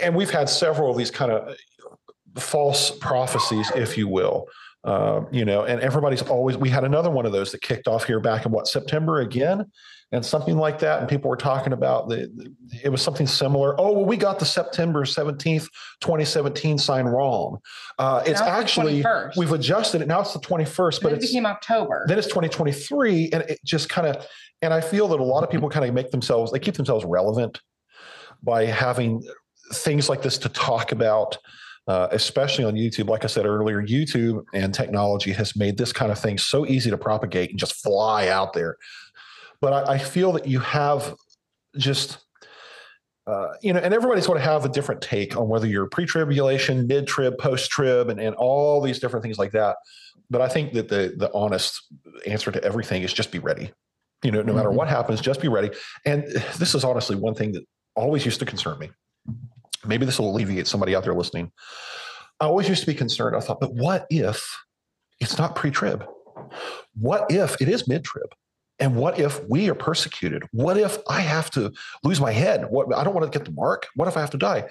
[0.00, 1.54] and we've had several of these kind of
[2.36, 4.46] false prophecies, if you will.
[4.84, 6.56] Um, you know, and everybody's always.
[6.56, 9.70] We had another one of those that kicked off here back in what September again,
[10.10, 10.98] and something like that.
[10.98, 12.52] And people were talking about the, the-
[12.82, 13.80] it was something similar.
[13.80, 15.68] Oh, well, we got the September 17th,
[16.00, 17.58] 2017 sign wrong.
[17.98, 19.04] Uh, it's actually,
[19.36, 20.08] we've adjusted it.
[20.08, 22.04] Now it's the 21st, but it it's, became October.
[22.08, 23.30] then it's 2023.
[23.32, 24.26] And it just kind of,
[24.62, 27.04] and I feel that a lot of people kind of make themselves, they keep themselves
[27.04, 27.60] relevant
[28.42, 29.22] by having
[29.72, 31.38] things like this to talk about.
[31.88, 36.12] Uh, especially on YouTube, like I said earlier, YouTube and technology has made this kind
[36.12, 38.76] of thing so easy to propagate and just fly out there
[39.62, 41.14] but I, I feel that you have
[41.78, 42.18] just
[43.28, 46.88] uh, you know, and everybody's going to have a different take on whether you're pre-tribulation,
[46.88, 49.76] mid-trib, post-trib, and, and all these different things like that.
[50.28, 51.80] But I think that the the honest
[52.26, 53.70] answer to everything is just be ready.
[54.24, 54.74] You know, no matter Mhm.
[54.74, 55.70] what happens, just be ready.
[56.04, 56.24] And
[56.58, 58.90] this is honestly one thing that always used to concern me.
[59.84, 61.52] Maybe this will alleviate somebody out there listening.
[62.40, 63.36] I always used to be concerned.
[63.36, 64.56] I thought, but what if
[65.20, 66.04] it's not pre-trib?
[66.94, 68.34] What if it is mid-trib?
[68.78, 70.42] And what if we are persecuted?
[70.50, 72.66] What if I have to lose my head?
[72.68, 73.86] What I don't want to get the mark.
[73.94, 74.68] What if I have to die?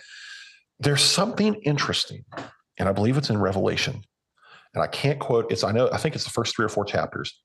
[0.80, 2.26] There's something interesting,
[2.78, 4.04] and I believe it's in Revelation.
[4.74, 6.84] And I can't quote it's, I know, I think it's the first three or four
[6.84, 7.40] chapters,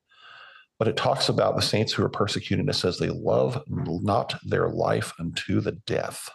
[0.79, 2.61] but it talks about the saints who are persecuted.
[2.61, 6.29] And it says they love not their life unto the death.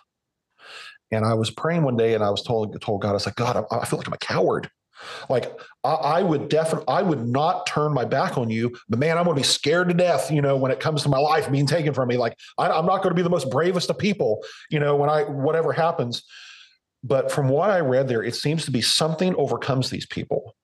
[1.11, 3.35] And I was praying one day and I was told, told God, I was like,
[3.35, 4.69] God, I, I feel like I'm a coward.
[5.29, 5.51] Like
[5.83, 9.25] I, I would definitely, I would not turn my back on you, but man, I'm
[9.25, 10.31] going to be scared to death.
[10.31, 12.85] You know, when it comes to my life being taken from me, like I, I'm
[12.85, 14.43] not going to be the most bravest of people.
[14.69, 16.23] You know, when I whatever happens,
[17.03, 20.55] but from what I read there, it seems to be something overcomes these people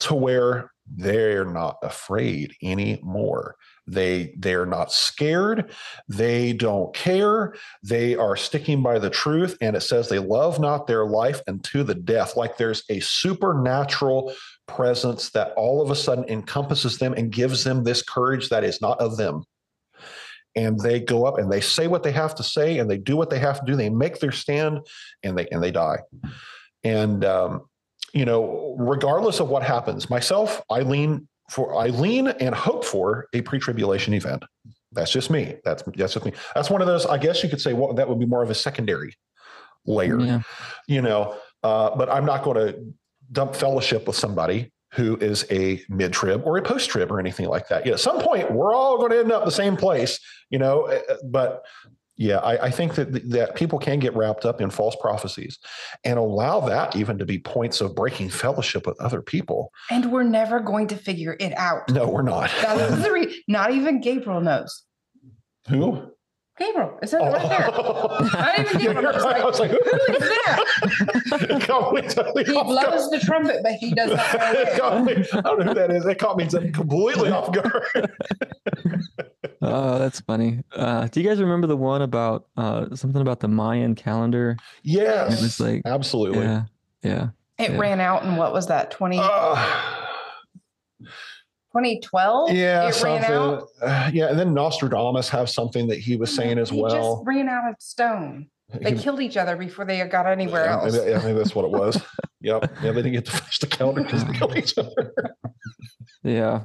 [0.00, 3.56] to where they're not afraid anymore.
[3.86, 5.72] They they're not scared.
[6.08, 7.54] They don't care.
[7.82, 9.56] They are sticking by the truth.
[9.60, 12.36] And it says they love not their life unto the death.
[12.36, 14.34] Like there's a supernatural
[14.66, 18.80] presence that all of a sudden encompasses them and gives them this courage that is
[18.80, 19.44] not of them.
[20.56, 23.16] And they go up and they say what they have to say and they do
[23.16, 23.76] what they have to do.
[23.76, 24.80] They make their stand
[25.22, 25.98] and they and they die.
[26.82, 27.66] And um,
[28.16, 33.28] you know, regardless of what happens, myself, I lean for I lean and hope for
[33.34, 34.42] a pre-tribulation event.
[34.90, 35.56] That's just me.
[35.64, 36.32] That's that's just me.
[36.54, 37.04] That's one of those.
[37.04, 39.14] I guess you could say well, that would be more of a secondary
[39.84, 40.18] layer.
[40.18, 40.40] Yeah.
[40.88, 42.94] You know, uh, but I'm not going to
[43.32, 47.84] dump fellowship with somebody who is a mid-trib or a post-trib or anything like that.
[47.84, 50.18] Yeah, at some point we're all going to end up the same place.
[50.48, 51.66] You know, uh, uh, but
[52.16, 55.58] yeah, I, I, think that that people can get wrapped up in false prophecies
[56.02, 59.70] and allow that even to be points of breaking fellowship with other people.
[59.90, 61.90] And we're never going to figure it out.
[61.90, 62.50] No, we're not.
[62.62, 64.82] That's the re- not even Gabriel knows.
[65.68, 66.10] Who?
[66.58, 67.32] Gabriel, is that oh.
[67.32, 68.40] right there?
[68.40, 69.12] Not even Gabriel.
[69.12, 70.56] Yeah, like, I was like, who is there?
[72.44, 75.04] he blows the trumpet, but he does not know.
[75.04, 76.06] Me, I don't know who that is.
[76.06, 78.10] It caught me completely off guard.
[79.60, 80.62] oh, that's funny.
[80.72, 84.56] Uh, do you guys remember the one about uh, something about the Mayan calendar?
[84.82, 85.38] Yes.
[85.38, 86.40] It was like absolutely.
[86.40, 86.62] Yeah.
[87.02, 87.28] Yeah.
[87.58, 87.78] It yeah.
[87.78, 88.90] ran out in what was that?
[88.90, 90.06] 20 uh,
[91.76, 92.52] 2012.
[92.52, 93.68] Yeah, it ran out.
[93.82, 97.16] Uh, yeah, and then Nostradamus have something that he was saying as he well.
[97.16, 98.48] Just ran out of stone.
[98.72, 100.92] They he, killed each other before they got anywhere yeah, else.
[100.94, 102.02] Maybe, yeah, maybe that's what it was.
[102.40, 102.70] yep.
[102.82, 105.14] Yeah, they didn't get to finish the calendar because they killed each other.
[106.24, 106.62] yeah.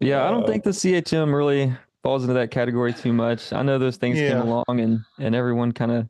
[0.00, 3.52] Yeah, I don't uh, think the CHM really falls into that category too much.
[3.52, 4.30] I know those things yeah.
[4.30, 6.08] came along and and everyone kind of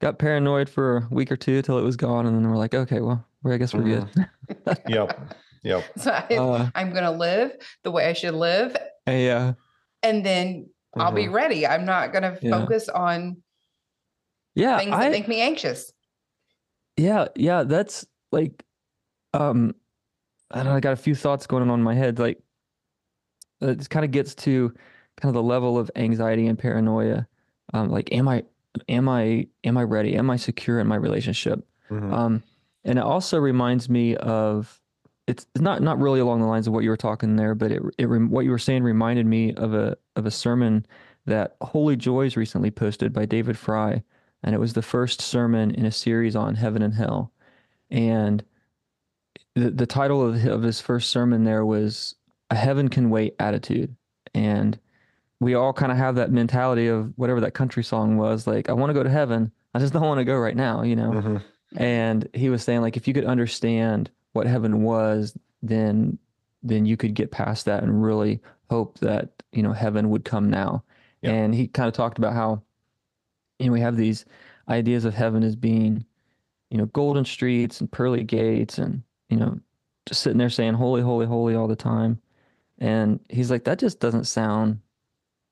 [0.00, 2.74] got paranoid for a week or two till it was gone, and then we're like,
[2.74, 4.22] okay, well, I guess we're mm-hmm.
[4.64, 4.78] good.
[4.88, 5.34] yep.
[5.64, 5.84] Yep.
[5.98, 8.76] So I, uh, I'm going to live the way I should live.
[9.06, 9.54] Yeah.
[10.02, 11.00] And then mm-hmm.
[11.00, 11.34] I'll be mm-hmm.
[11.34, 11.66] ready.
[11.66, 12.50] I'm not going to yeah.
[12.50, 13.38] focus on
[14.54, 15.92] yeah things that I, make me anxious.
[16.96, 18.64] Yeah, yeah, that's like
[19.32, 19.74] um
[20.50, 22.40] I don't know, I got a few thoughts going on in my head like
[23.60, 24.72] it kind of gets to
[25.16, 27.26] kind of the level of anxiety and paranoia.
[27.72, 28.44] Um like am I
[28.88, 30.16] am I am I ready?
[30.16, 31.66] Am I secure in my relationship?
[31.90, 32.14] Mm-hmm.
[32.14, 32.42] Um
[32.84, 34.80] and it also reminds me of
[35.26, 37.82] it's not not really along the lines of what you were talking there, but it
[37.98, 40.86] it what you were saying reminded me of a of a sermon
[41.26, 44.02] that Holy Joys recently posted by David Fry,
[44.42, 47.32] and it was the first sermon in a series on heaven and hell,
[47.90, 48.44] and
[49.54, 52.14] the the title of of his first sermon there was
[52.50, 53.96] a heaven can wait attitude,
[54.34, 54.78] and
[55.40, 58.74] we all kind of have that mentality of whatever that country song was like I
[58.74, 61.10] want to go to heaven, I just don't want to go right now, you know.
[61.10, 61.36] Mm-hmm.
[61.76, 66.18] And he was saying like if you could understand what heaven was, then
[66.62, 70.50] then you could get past that and really hope that you know heaven would come
[70.50, 70.84] now.
[71.22, 71.30] Yeah.
[71.30, 72.62] And he kind of talked about how
[73.58, 74.24] you know we have these
[74.68, 76.04] ideas of heaven as being
[76.70, 79.58] you know golden streets and pearly gates and you know
[80.06, 82.20] just sitting there saying holy holy holy all the time
[82.78, 84.80] and he's like that just doesn't sound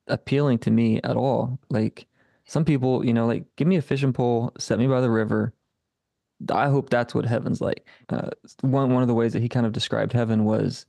[0.07, 2.07] appealing to me at all like
[2.45, 5.53] some people you know like give me a fishing pole set me by the river
[6.51, 7.87] I hope that's what heaven's like.
[8.09, 8.29] Uh,
[8.61, 10.85] one one of the ways that he kind of described heaven was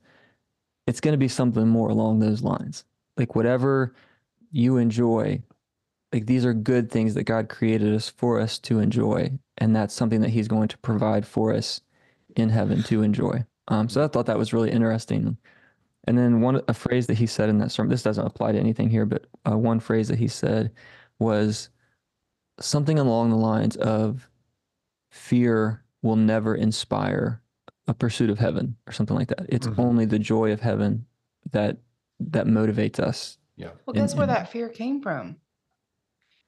[0.87, 2.85] it's going to be something more along those lines.
[3.17, 3.95] Like whatever
[4.51, 5.41] you enjoy,
[6.13, 9.93] like these are good things that God created us for us to enjoy, and that's
[9.93, 11.81] something that He's going to provide for us
[12.35, 13.45] in heaven to enjoy.
[13.67, 15.37] Um, so I thought that was really interesting.
[16.07, 17.89] And then one a phrase that he said in that sermon.
[17.89, 20.71] This doesn't apply to anything here, but uh, one phrase that he said
[21.19, 21.69] was
[22.59, 24.29] something along the lines of
[25.15, 27.41] fear will never inspire
[27.87, 29.45] a pursuit of heaven or something like that.
[29.49, 29.81] It's mm-hmm.
[29.81, 31.05] only the joy of heaven
[31.51, 31.77] that
[32.19, 33.37] that motivates us.
[33.55, 33.69] Yeah.
[33.85, 35.37] Well, guess in, where in, that fear came from?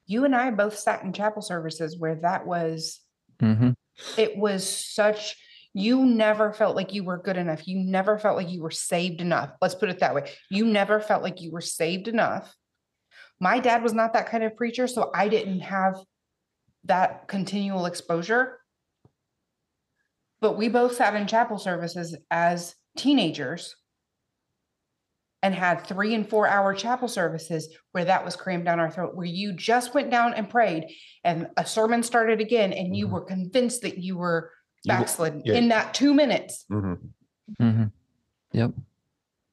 [0.06, 3.00] You and I both sat in chapel services where that was
[3.42, 3.72] mm-hmm.
[4.18, 5.38] it was such
[5.74, 7.68] you never felt like you were good enough.
[7.68, 9.52] You never felt like you were saved enough.
[9.62, 10.30] Let's put it that way.
[10.50, 12.54] You never felt like you were saved enough.
[13.40, 15.96] My dad was not that kind of preacher, so I didn't have
[16.88, 18.60] that continual exposure.
[20.40, 23.76] But we both sat in chapel services as teenagers
[25.44, 29.16] and had three and four hour chapel services where that was crammed down our throat,
[29.16, 30.86] where you just went down and prayed
[31.24, 33.16] and a sermon started again and you mm-hmm.
[33.16, 34.52] were convinced that you were
[34.86, 35.56] backslidden yeah.
[35.56, 36.66] in that two minutes.
[36.72, 37.64] Mm-hmm.
[37.64, 37.86] Mm-hmm.
[38.54, 38.72] Yep.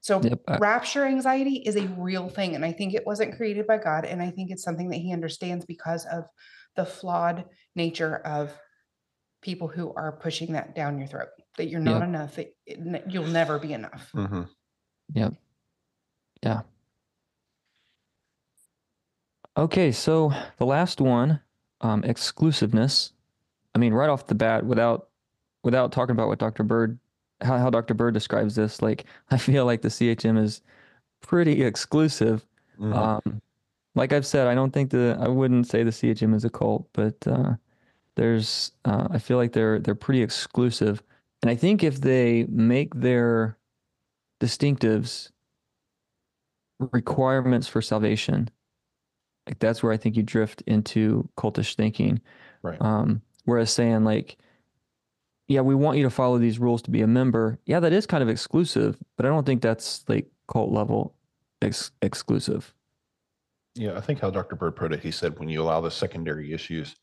[0.01, 0.41] So yep.
[0.59, 2.55] rapture anxiety is a real thing.
[2.55, 4.05] And I think it wasn't created by God.
[4.05, 6.25] And I think it's something that he understands because of
[6.77, 7.45] the flawed
[7.75, 8.53] nature of
[9.43, 12.03] people who are pushing that down your throat that you're not Yep.
[12.09, 12.55] enough that
[13.13, 14.49] you'll never be enough Mhm.
[15.15, 15.35] Yep.
[16.43, 16.63] Yeah.
[19.57, 21.41] Okay, so the last one,
[21.81, 23.13] um, exclusiveness.
[23.75, 25.09] I mean, right off the bat, without
[25.63, 26.63] without talking about what Dr.
[26.63, 26.99] Bird,
[27.41, 27.95] how, how Dr.
[27.95, 30.61] Bird describes this, like I feel like the CHM is
[31.21, 32.45] pretty exclusive.
[32.79, 32.95] Mhm.
[32.95, 33.43] Um,
[33.95, 36.89] like I've said, I don't think the I wouldn't say the CHM is a cult,
[36.93, 37.55] but uh,
[38.17, 41.03] there's uh, I feel like they're they're pretty exclusive,
[41.43, 43.59] and I think if they make their
[44.41, 45.31] distinctives
[46.93, 48.49] requirements for salvation,
[49.47, 52.21] like that's where I think you drift into cultish thinking.
[52.63, 52.81] Right.
[52.81, 54.39] Um, whereas saying like,
[55.47, 57.59] yeah, we want you to follow these rules to be a member.
[57.67, 61.15] Yeah, that is kind of exclusive, but I don't think that's like cult level
[61.63, 62.75] ex- exclusive.
[63.75, 64.57] Yeah, I think how Dr.
[64.57, 66.95] Bird put it, he said when you allow the secondary issues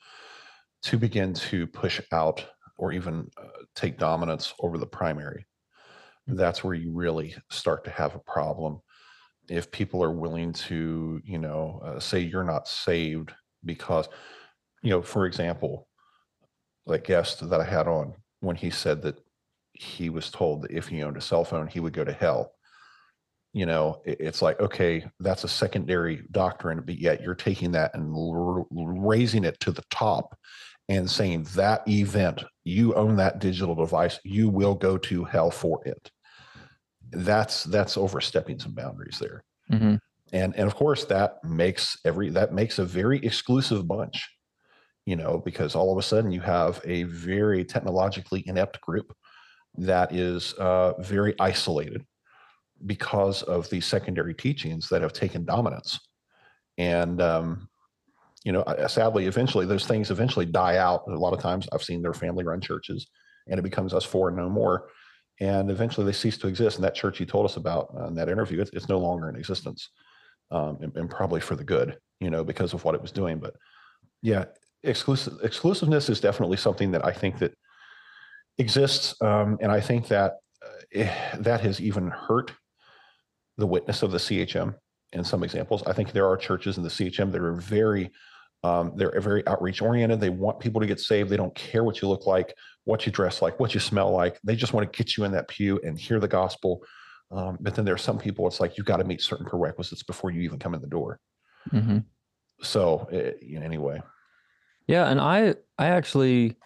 [0.83, 2.45] to begin to push out
[2.77, 5.45] or even uh, take dominance over the primary,
[6.27, 6.37] Mhm.
[6.37, 8.81] that's where you really start to have a problem.
[9.49, 13.33] If people are willing to, you know, uh, say you're not saved
[13.65, 14.09] because,
[14.83, 15.89] you know, for example,
[16.87, 19.19] that guest that I had on when he said that
[19.73, 22.53] he was told that if he owned a cell phone, he would go to hell
[23.53, 28.15] you know it's like okay that's a secondary doctrine but yet you're taking that and
[28.15, 30.37] r- raising it to the top
[30.89, 35.81] and saying that event you own that digital device you will go to hell for
[35.85, 36.11] it.
[37.11, 39.43] That's that's overstepping some boundaries there.
[39.69, 39.95] Hmm
[40.31, 44.29] and and of course that makes every that makes a very exclusive bunch
[45.05, 49.13] you know because all of a sudden you have a very technologically inept group
[49.77, 52.05] that is uh, very isolated
[52.85, 55.99] because of the secondary teachings that have taken dominance.
[56.77, 57.69] And um,
[58.43, 61.03] you know uh, sadly eventually those things eventually die out.
[61.07, 63.07] A lot of times i've seen their family run churches
[63.47, 64.87] and it becomes us four and no more.
[65.39, 68.29] And eventually they cease to exist and that church you told us about in that
[68.29, 69.89] interview it's, it's no longer in existence
[70.51, 73.39] um, and, and probably for the good, you know, because of what it was doing.
[73.39, 73.55] But
[74.21, 74.45] yeah,
[74.83, 77.53] exclusive exclusiveness is definitely something that I think that
[78.57, 82.51] exists, um, and I think that uh, eh, that has even hurt
[83.61, 84.75] the witness of the CHM
[85.13, 85.83] in some examples.
[85.83, 88.11] I think there are churches in the CHM that are very
[88.63, 90.19] um, they're very outreach oriented.
[90.19, 91.29] They want people to get saved.
[91.31, 92.53] They don't care what you look like,
[92.83, 94.39] what you dress like, what you smell like.
[94.43, 96.83] They just want to get you in that pew and hear the gospel.
[97.31, 100.03] Um, but then there are some people, it's like you've got to meet certain prerequisites
[100.03, 101.19] before you even come in the door.
[101.71, 101.99] hmm
[102.61, 103.07] So,
[103.41, 104.01] you know, anyway,
[104.87, 106.57] Yeah, and I I actually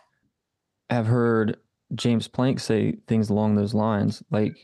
[0.89, 1.57] have heard
[1.93, 4.21] James Plank say things along those lines.
[4.31, 4.57] Like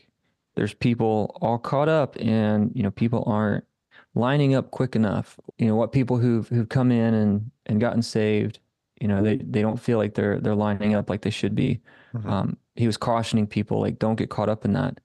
[0.54, 3.64] there's people all caught up and you know people aren't
[4.14, 5.38] lining up quick enough.
[5.58, 8.58] You know, what people who've who've come in and and gotten saved,
[9.00, 11.80] you know, they they don't feel like they're they're lining up like they should be.
[12.14, 12.26] Mhm.
[12.26, 15.00] Um, he was cautioning people like don't get caught up in that.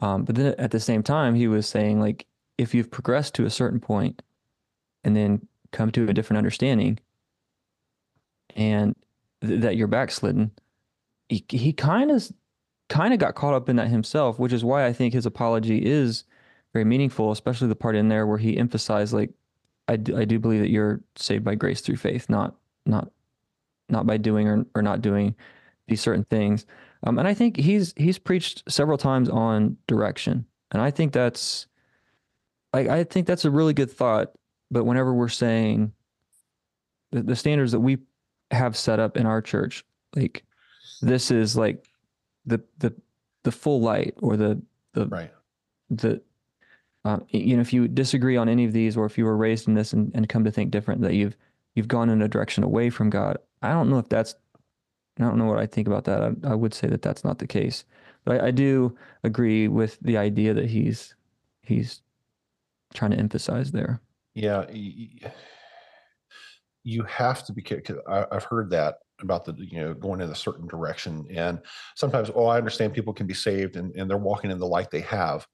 [0.00, 2.26] Um, but then at the same time, he was saying like
[2.58, 4.22] if you've progressed to a certain point
[5.04, 6.98] and then come to a different understanding
[8.54, 8.94] and
[9.40, 10.50] th- that you're backslidden,
[11.28, 12.30] he he kind of
[12.92, 15.82] kind of got caught up in that himself, which is why I think his apology
[15.82, 16.24] is
[16.74, 19.30] very meaningful, especially the part in there where he emphasized like
[19.88, 23.10] I do, I do believe that you're saved by grace through faith, not not
[23.88, 25.34] not by doing or, or not doing
[25.88, 26.66] these certain things.
[27.04, 31.68] Um, and I think he's he's preached several times on direction, and I think that's
[32.74, 34.32] like I think that's a really good thought.
[34.70, 35.92] But whenever we're saying
[37.10, 37.98] the, the standards that we
[38.50, 39.82] have set up in our church,
[40.14, 40.44] like
[41.00, 41.88] this is like
[42.46, 42.94] the the
[43.44, 44.60] the full light or the
[44.94, 45.30] the right.
[45.90, 46.20] the
[47.04, 49.68] uh, you know if you disagree on any of these or if you were raised
[49.68, 51.36] in this and, and come to think different that you've
[51.74, 54.36] you've gone in a direction away from god i don't know if that's
[55.18, 57.38] i don't know what i think about that i, I would say that that's not
[57.38, 57.84] the case
[58.24, 61.16] but I, I do agree with the idea that he's
[61.62, 62.02] he's
[62.94, 64.00] trying to emphasize there
[64.70, 65.30] Yeah.
[66.84, 68.00] You have to be careful.
[68.08, 71.26] I've heard that about the, you know, going in a certain direction.
[71.30, 71.60] And
[71.94, 74.90] sometimes, oh, I understand people can be saved and, and they're walking in the light
[74.90, 75.46] they have.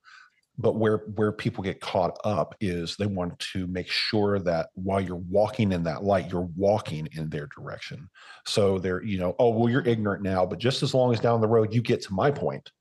[0.61, 5.01] But where where people get caught up is they want to make sure that while
[5.01, 8.09] you're walking in that light, you're walking in their direction.
[8.45, 11.41] So they're, you know, oh well, you're ignorant now, but just as long as down
[11.41, 12.73] the road you get to my point,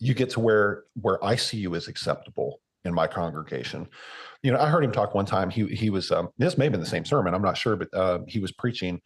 [0.00, 3.88] you get to where where I see you as acceptable in my congregation.
[4.42, 5.50] You know, I heard him talk one time.
[5.50, 7.34] He he was um, this may have been the same sermon.
[7.34, 9.00] I'm not sure, but uh, he was preaching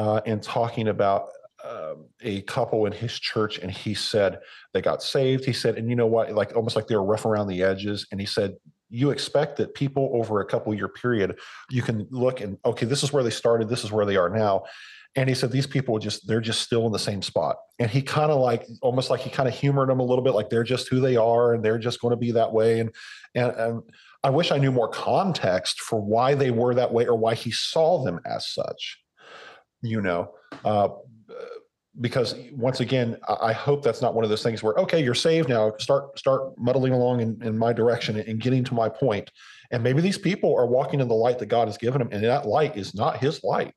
[0.00, 1.28] uh, and talking about
[1.62, 4.40] um, a couple in his church, and he said
[4.72, 5.44] they got saved.
[5.44, 8.06] He said, and you know what, like almost like they were rough around the edges.
[8.10, 8.56] And he said,
[8.88, 11.38] you expect that people over a couple year period,
[11.68, 14.30] you can look and okay, this is where they started, this is where they are
[14.30, 14.64] now.
[15.16, 17.56] And he said, these people just, they're just still in the same spot.
[17.78, 20.34] And he kind of like, almost like he kind of humored them a little bit,
[20.34, 22.80] like they're just who they are and they're just going to be that way.
[22.80, 22.90] And,
[23.34, 23.82] and, and
[24.24, 27.50] I wish I knew more context for why they were that way or why he
[27.50, 28.98] saw them as such,
[29.82, 30.88] you know, uh,
[32.00, 35.48] because once again, I hope that's not one of those things where, okay, you're saved
[35.48, 39.30] now, start, start muddling along in, in my direction and getting to my point.
[39.72, 42.24] And maybe these people are walking in the light that God has given them, and
[42.24, 43.74] that light is not his light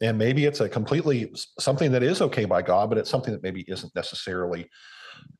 [0.00, 3.42] and maybe it's a completely something that is okay by god but it's something that
[3.42, 4.68] maybe isn't necessarily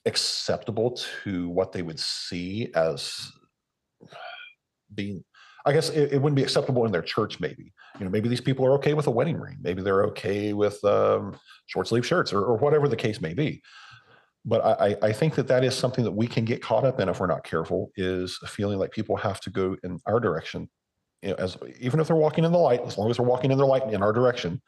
[0.06, 3.32] acceptable to what they would see as
[4.94, 5.24] being
[5.66, 8.40] i guess it, it, wouldn't be acceptable in their church maybe you know maybe these
[8.40, 9.58] people are okay with a wedding ring.
[9.60, 13.62] Maybe they're okay with um, short sleeve shirts or, or, whatever the case may be.
[14.44, 17.10] But I, I think that that is something that we can get caught up in
[17.10, 20.70] if we're not careful is feeling like people have to go in our direction
[21.22, 23.50] you know, as even if they're walking in the light, as long as they're walking
[23.50, 24.62] in the light in our direction,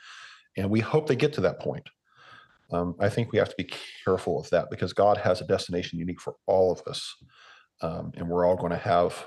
[0.56, 1.88] and we hope they get to that point.
[2.70, 3.70] Um, I think we have to be
[4.04, 7.14] careful of that because God has a destination unique for all of us,
[7.80, 9.26] um, and we're all going to have,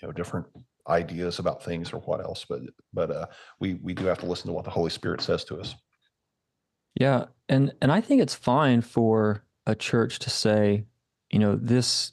[0.00, 0.46] you know, different
[0.88, 2.44] ideas about things or what else.
[2.48, 2.62] But
[2.92, 3.26] but uh,
[3.60, 5.74] we we do have to listen to what the Holy Spirit says to us.
[6.94, 10.84] Yeah, and and I think it's fine for a church to say,
[11.30, 12.12] you know, this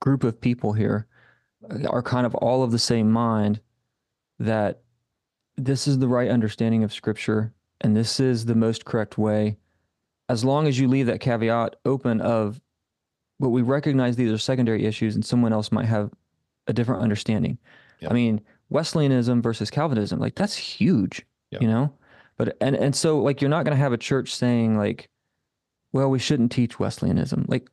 [0.00, 1.06] group of people here
[1.88, 3.60] are kind of all of the same mind
[4.38, 4.82] that
[5.56, 9.56] this is the right understanding of scripture and this is the most correct way
[10.28, 12.60] as long as you leave that caveat open of
[13.40, 16.12] but we recognize these are secondary issues and someone else might have
[16.68, 17.58] a different understanding
[18.10, 18.40] i mean
[18.70, 21.24] wesleyanism versus calvinism like that's huge
[21.60, 21.92] you know
[22.36, 25.08] but and and so like you're not going to have a church saying like
[25.92, 27.68] well we shouldn't teach wesleyanism like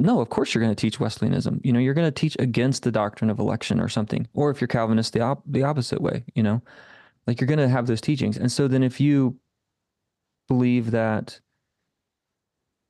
[0.00, 1.60] no, of course you're going to teach Wesleyanism.
[1.62, 4.26] You know, you're going to teach against the doctrine of election or something.
[4.32, 6.24] Or if you're Calvinist, the op- the opposite way.
[6.34, 6.62] You know,
[7.26, 8.36] like you're going to have those teachings.
[8.36, 9.36] And so then if you
[10.48, 11.38] believe that,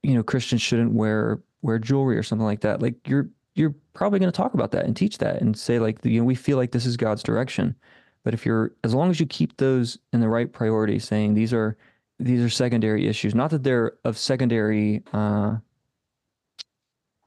[0.03, 3.29] you know, Christians shouldn't wear wear jewelry or something like that, like you're
[3.61, 6.25] you're probably going to talk about that and teach that and say like you know
[6.25, 7.77] we feel like this is God's direction.
[8.25, 11.53] But if you're as long as you keep those in the right priority, saying these
[11.53, 11.77] are
[12.19, 15.03] these are secondary issues, not that they're of secondary.
[15.13, 15.57] Uh,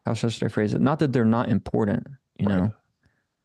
[0.05, 0.81] how should I phrase it?
[0.81, 2.07] Not that they're not important,
[2.37, 2.57] you right.
[2.57, 2.73] know,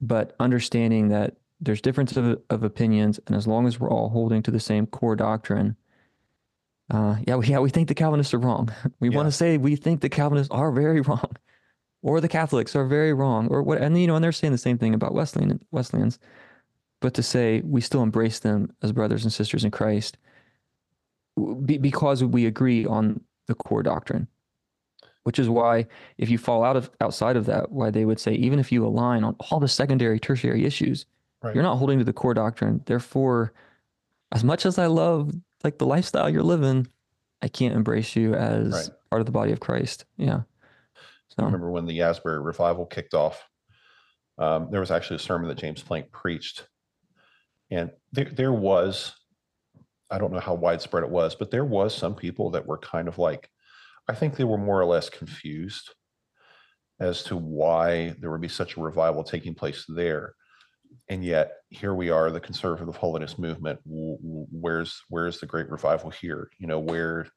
[0.01, 4.43] but understanding that there's difference of, of opinions, and as long as we're all holding
[4.43, 5.77] to the same core doctrine,
[6.91, 8.73] uh, yeah, we, yeah, we think the Calvinists are wrong.
[9.01, 9.17] We yeah.
[9.17, 11.37] want to say we think the Calvinists are very wrong,
[12.03, 13.79] or the Catholics are very wrong, or what?
[13.79, 16.19] And you know, and they're saying the same thing about Wesleyan Wesleyans,
[17.01, 20.17] but to say we still embrace them as brothers and sisters in Christ,
[21.65, 24.29] be, because we agree on the core doctrine
[25.29, 25.87] which is why
[26.17, 28.87] if you fall out of outside of that, why they would say even if you
[28.87, 31.05] align on all the secondary, tertiary issues,
[31.43, 31.55] right.
[31.55, 32.81] you're not holding to the core doctrine.
[32.87, 33.53] Therefore,
[34.33, 35.31] as much as I love
[35.63, 36.87] like the lifestyle you're living,
[37.43, 38.89] I can't embrace you as right.
[39.11, 40.07] part of the body of Christ.
[40.17, 40.45] Yeah.
[41.39, 43.47] So I remember when the Asbury revival kicked off.
[44.39, 46.67] Um, there was actually a sermon that James Plank preached,
[47.71, 49.15] and there there was,
[50.11, 53.07] I don't know how widespread it was, but there was some people that were kind
[53.07, 53.49] of like
[54.09, 55.95] I think they were more or less confused
[56.99, 60.35] as to why there would be such a revival taking place there.
[61.09, 63.79] And yet here we are, the conservative holiness movement.
[63.85, 66.51] Where's where's the great revival here?
[66.59, 67.29] You know, where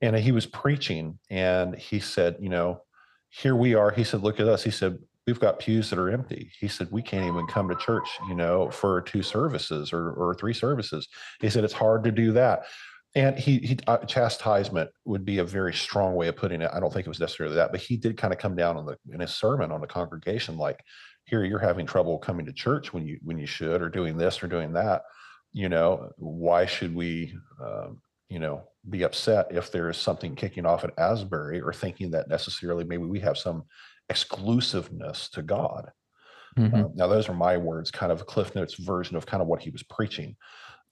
[0.00, 2.82] and he was preaching and he said, you know,
[3.30, 3.90] here we are.
[3.90, 4.62] He said, look at us.
[4.62, 6.50] He said, we've got pews that are empty.
[6.58, 10.34] He said, we can't even come to church, you know, for two services or, or
[10.34, 11.08] three services.
[11.40, 12.64] He said, it's hard to do that
[13.14, 16.70] and he, he uh, chastisement would be a very strong way of putting it.
[16.72, 18.86] I don't think it was necessarily that, but he did kind of come down on
[18.86, 20.80] the in his sermon on the congregation, like,
[21.24, 24.42] here you're having trouble coming to church when you when you should, or doing this
[24.42, 25.02] or doing that.
[25.52, 30.66] You know, why should we, um, you know, be upset if there is something kicking
[30.66, 33.64] off at Asbury, or thinking that necessarily maybe we have some
[34.08, 35.90] exclusiveness to God.
[36.58, 36.74] Mm-hmm.
[36.74, 39.62] Uh, now, those are my words, kind of Cliff Notes version of kind of what
[39.62, 40.36] he was preaching,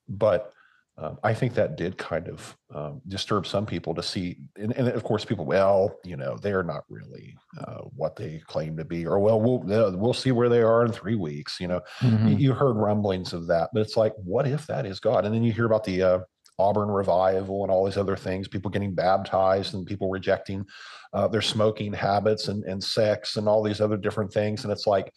[0.08, 0.52] but
[1.00, 4.88] um, I think that did kind of um, disturb some people to see, and, and,
[4.88, 9.06] of course, people, well, you know, they're not really uh, what they claim to be,
[9.06, 9.62] or well, we'll
[9.96, 11.60] we'll see where they are in three weeks.
[11.60, 12.28] You know, mm-hmm.
[12.28, 15.24] you, you, heard rumblings of that, but it's like, what if that is God?
[15.24, 16.18] And then you hear about the uh,
[16.58, 20.64] Auburn revival and all these other things, people getting baptized and people rejecting
[21.12, 24.86] uh, their smoking habits and, and sex and all these other different things, and it's
[24.86, 25.12] like,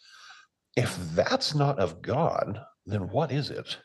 [0.76, 3.76] if that's not of God, then what is it?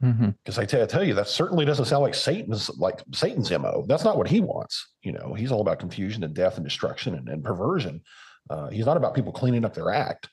[0.00, 0.60] Because mm-hmm.
[0.60, 3.84] I, t- I tell you, that certainly doesn't sound like Satan's like Satan's mo.
[3.86, 4.88] That's not what he wants.
[5.02, 8.00] You know, he's all about confusion and death and destruction and, and perversion.
[8.48, 10.30] Uh, he's not about people cleaning up their act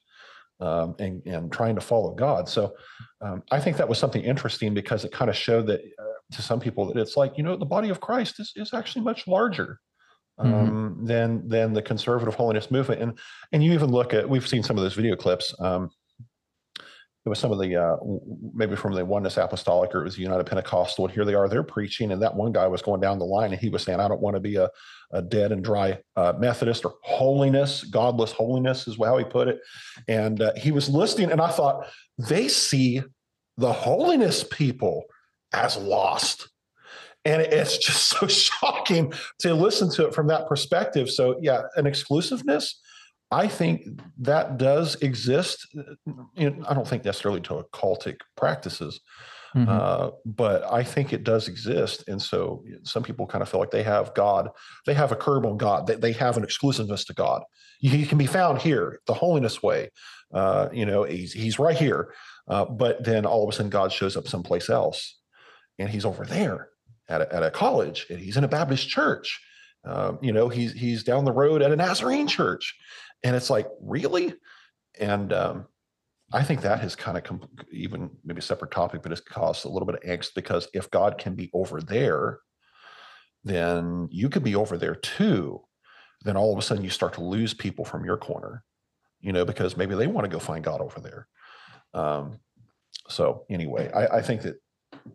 [0.61, 2.47] um, and and trying to follow God.
[2.47, 2.75] So
[3.21, 6.41] um, I think that was something interesting because it kind of showed that uh, to
[6.41, 9.27] some people that it's like you know the body of Christ is is actually much
[9.27, 9.79] larger
[10.39, 10.53] mm-hmm.
[10.53, 11.05] um, mm-hmm.
[11.05, 13.01] than than the conservative holiness movement.
[13.01, 13.19] And
[13.51, 15.53] and you even look at we've seen some of those video clips.
[15.59, 15.89] Um,
[17.25, 17.97] it was some of the uh,
[18.53, 21.49] maybe from the oneness apostolic or it was the united pentecostal and here they are
[21.49, 23.99] they're preaching and that one guy was going down the line and he was saying
[23.99, 24.69] i don't want to be a,
[25.11, 29.59] a dead and dry uh, methodist or holiness godless holiness is how he put it
[30.07, 31.85] and uh, he was listening and i thought
[32.17, 33.01] they see
[33.57, 35.03] the holiness people
[35.53, 36.49] as lost
[37.25, 41.85] and it's just so shocking to listen to it from that perspective so yeah an
[41.85, 42.79] exclusiveness
[43.31, 43.87] I think
[44.19, 45.67] that does exist.
[46.35, 49.01] In, I don't think necessarily to occultic practices,
[49.53, 49.67] mm-hmm.
[49.67, 52.05] uh, but I think it does exist.
[52.07, 54.49] And so some people kind of feel like they have God,
[54.85, 57.43] they have a curb on God, they, they have an exclusiveness to God.
[57.79, 59.89] He can be found here, the holiness way.
[60.33, 62.13] Uh, you know, he's, he's right here.
[62.47, 65.19] Uh, but then all of a sudden God shows up someplace else
[65.79, 66.69] and he's over there
[67.09, 69.41] at a, at a college and he's in a Baptist church.
[69.85, 72.75] Um, you know, he's he's down the road at a Nazarene church,
[73.23, 74.33] and it's like, really?
[74.99, 75.67] And um,
[76.33, 79.65] I think that has kind of com- even maybe a separate topic, but it's caused
[79.65, 82.39] a little bit of angst because if God can be over there,
[83.43, 85.61] then you could be over there too.
[86.23, 88.63] Then all of a sudden you start to lose people from your corner,
[89.21, 91.27] you know, because maybe they want to go find God over there.
[91.93, 92.39] Um,
[93.07, 94.55] so anyway, I, I think that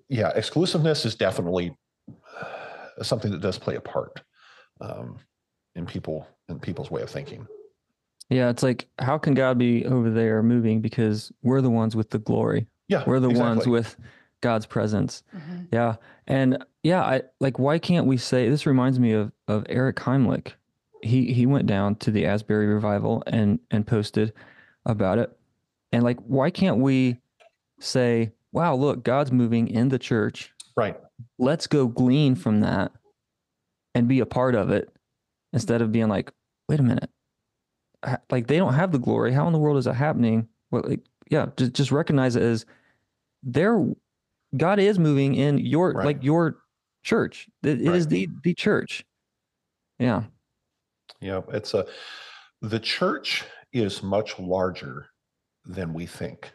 [0.08, 1.76] yeah, exclusiveness is definitely
[3.02, 4.22] something that does play a part
[4.80, 5.18] um,
[5.74, 7.46] in people in people's way of thinking.
[8.28, 12.10] Yeah, it's like how can God be over there moving because we're the ones with
[12.10, 12.66] the glory.
[12.88, 13.04] Yeah.
[13.06, 13.48] We're the exactly.
[13.48, 13.96] ones with
[14.40, 15.22] God's presence.
[15.34, 15.64] Mm-hmm.
[15.72, 15.96] Yeah.
[16.26, 20.52] And yeah, I like why can't we say this reminds me of of Eric Heimlich.
[21.02, 24.32] He he went down to the Asbury revival and and posted
[24.86, 25.36] about it.
[25.92, 27.18] And like why can't we
[27.82, 30.96] say, "Wow, look, God's moving in the church." Right.
[31.38, 32.92] Let's go glean from that
[33.94, 34.90] and be a part of it
[35.52, 36.32] instead of being like,
[36.68, 37.10] "Wait a minute
[38.30, 39.32] like they don't have the glory.
[39.32, 40.48] How in the world is that happening?
[40.70, 41.00] Well, like,
[41.30, 42.66] yeah, just just recognize it as
[43.42, 43.84] there.
[44.56, 46.04] God is moving in your right.
[46.04, 46.58] like your
[47.02, 47.48] church.
[47.62, 47.96] It, it right.
[47.96, 49.04] is the the church.
[49.98, 50.24] Yeah.
[51.20, 51.86] Yeah, it's a
[52.60, 55.06] the church is much larger
[55.64, 56.52] than we think.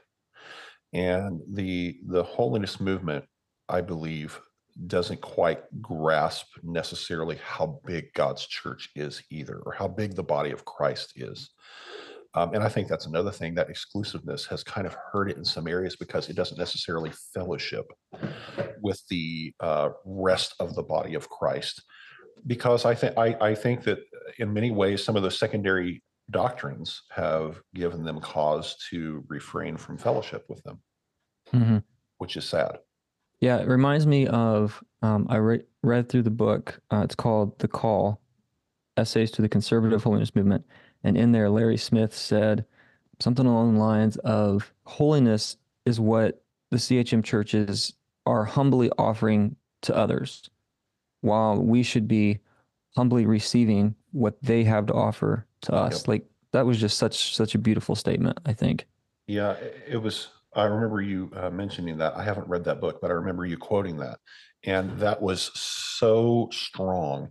[0.94, 3.26] And the the holiness movement,
[3.68, 4.40] I believe,
[4.86, 10.52] doesn't quite grasp necessarily how big God's church is either, or how big the body
[10.52, 11.50] of Christ is.
[12.34, 15.46] Um, and I think that's another thing that exclusiveness has kind of hurt it in
[15.46, 17.86] some areas because it doesn't necessarily fellowship
[18.82, 21.82] with the uh, rest of the body of Christ.
[22.46, 24.00] Because I think I, I think that
[24.38, 29.97] in many ways some of the secondary doctrines have given them cause to refrain from
[29.97, 30.80] fellowship with them,
[31.53, 31.78] mm-hmm.
[32.17, 32.80] which is sad.
[33.39, 36.80] Yeah, it reminds me of um, I re- read through the book.
[36.91, 38.19] Uh, it's called The Call:
[38.97, 40.65] Essays to the Conservative Holiness Movement,
[41.03, 42.65] and in there, Larry Smith said
[43.19, 47.93] something along the lines of holiness is what the CHM churches
[48.25, 50.49] are humbly offering to others,
[51.21, 52.39] while we should be
[52.95, 56.01] humbly receiving what they have to offer to us.
[56.01, 56.08] Yep.
[56.08, 58.39] Like that was just such such a beautiful statement.
[58.45, 58.86] I think.
[59.28, 59.55] Yeah,
[59.88, 62.16] it was I remember you uh, mentioning that.
[62.16, 64.20] I haven't read that book, but I remember you quoting that,
[64.64, 67.30] and that was so strong.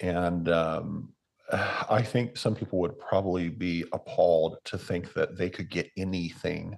[0.00, 1.14] And um,
[1.52, 6.76] I think some people would probably be appalled to think that they could get anything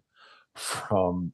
[0.55, 1.33] from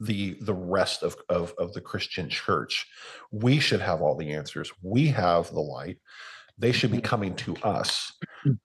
[0.00, 2.86] the the rest of, of of the Christian church.
[3.30, 4.70] We should have all the answers.
[4.82, 5.98] We have the light
[6.58, 8.12] they should be coming to us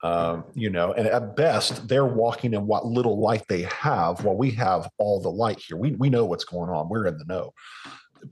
[0.03, 4.35] um, you know and at best they're walking in what little light they have while
[4.35, 5.77] we have all the light here.
[5.77, 6.89] We, we know what's going on.
[6.89, 7.53] We're in the know.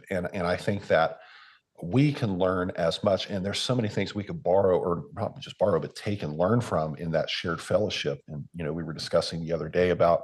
[0.10, 1.20] And and i think that
[1.84, 5.40] we can learn as much and there's so many things we could borrow or not
[5.40, 8.22] just borrow but take and learn from in that shared fellowship.
[8.28, 10.24] And you know we were discussing the other day about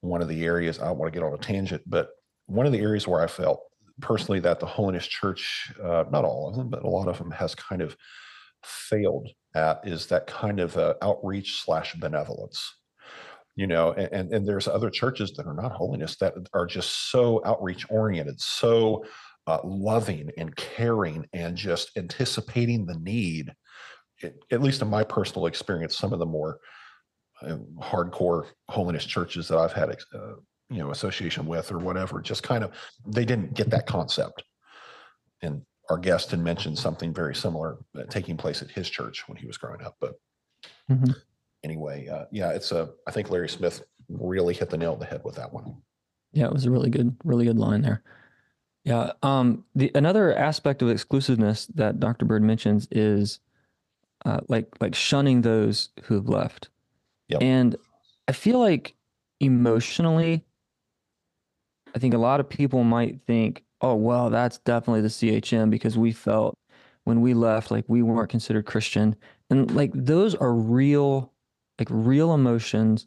[0.00, 2.10] one of the areas i don't want to get on a tangent but
[2.46, 3.60] one of the areas where i felt
[4.00, 7.30] personally that the holiness church uh, not all of them but a lot of them
[7.30, 7.96] has kind of
[8.64, 12.76] failed at is that kind of uh, outreach slash benevolence.
[13.54, 17.42] You know and and there's other churches that are not holiness that are just so
[17.44, 19.04] outreach oriented so
[19.46, 23.52] uh, loving and caring and just anticipating the need.
[24.22, 26.60] It, at least in my personal experience some of the more
[27.42, 30.34] uh, hardcore holiness churches that i've had uh,
[30.72, 32.72] you know association with or whatever just kind of
[33.06, 34.42] they didn't get that concept.
[35.42, 39.36] And our guest had mentioned something very similar uh, taking place at his church when
[39.36, 39.96] he was growing up.
[40.00, 40.18] But
[40.90, 41.12] mm-hmm.
[41.62, 42.88] anyway, uh, yeah, it's a.
[43.06, 45.76] I think Larry Smith really hit the nail on the head with that one.
[46.32, 48.02] Yeah, it was a really good, really good line there.
[48.84, 49.12] Yeah.
[49.22, 52.24] Um, the another aspect of exclusiveness that Dr.
[52.24, 53.40] Bird mentions is
[54.24, 56.70] uh, like like shunning those who have left.
[57.28, 57.42] Yep.
[57.42, 57.76] And
[58.28, 58.94] I feel like
[59.40, 60.46] emotionally,
[61.94, 65.98] I think a lot of people might think, oh, well, that's definitely the CHM because
[65.98, 66.56] we felt
[67.04, 69.16] when we left like we weren't considered Christian.
[69.50, 71.32] And like those are real,
[71.78, 73.06] like real emotions.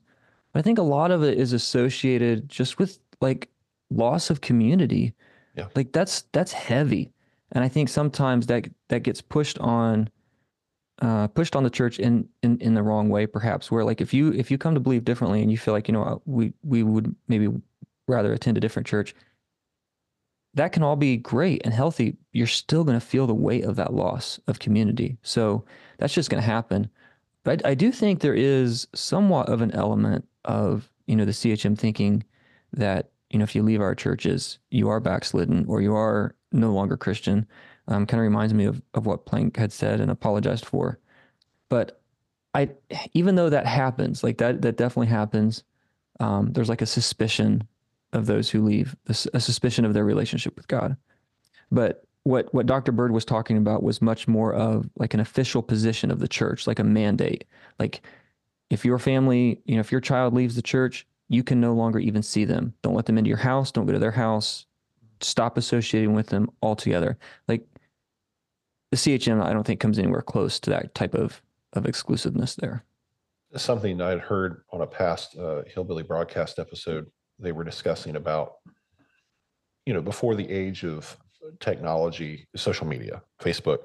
[0.51, 3.49] But I think a lot of it is associated just with like
[3.89, 5.13] loss of community.
[5.55, 5.67] Yeah.
[5.75, 7.11] Like that's that's heavy.
[7.53, 10.09] And I think sometimes that that gets pushed on
[11.01, 13.71] uh, pushed on the church in, in in the wrong way, perhaps.
[13.71, 15.93] Where like if you if you come to believe differently and you feel like you
[15.93, 17.49] know we we would maybe
[18.07, 19.15] rather attend a different church,
[20.55, 22.17] that can all be great and healthy.
[22.31, 25.17] You're still going to feel the weight of that loss of community.
[25.21, 25.65] So
[25.97, 26.89] that's just going to happen.
[27.43, 31.77] But I, do think there is somewhat of an element of you know the CHM
[31.77, 32.23] thinking
[32.73, 36.71] that you know if you leave our churches, you are backslidden or you are no
[36.71, 37.45] longer Christian.
[37.87, 40.97] Um, kind of reminds me of, of what Plank had said and apologized for.
[41.69, 42.01] But
[42.55, 42.69] I,
[43.13, 45.63] even though that happens, like that, that definitely happens.
[46.19, 47.67] Um, there's like a suspicion
[48.15, 50.97] of those who leave, a suspicion of their relationship with God.
[51.71, 52.91] But what what Dr.
[52.91, 56.65] Bird was talking about was much more of like an official position of the church,
[56.65, 57.45] like a mandate.
[57.79, 58.01] Like
[58.69, 61.99] if your family, you know, if your child leaves the church, you can no longer
[61.99, 62.73] even see them.
[62.81, 63.71] Don't let them into your house.
[63.71, 64.65] Don't go to their house.
[65.21, 67.17] Stop associating with them altogether.
[67.47, 67.65] Like
[68.91, 71.41] the CHM, I don't think comes anywhere close to that type of
[71.73, 72.83] of exclusiveness there.
[73.55, 77.05] Something I had heard on a past uh, Hillbilly broadcast episode,
[77.39, 78.55] they were discussing about,
[79.85, 81.17] you know, before the age of
[81.59, 83.79] technology, social media, Facebook,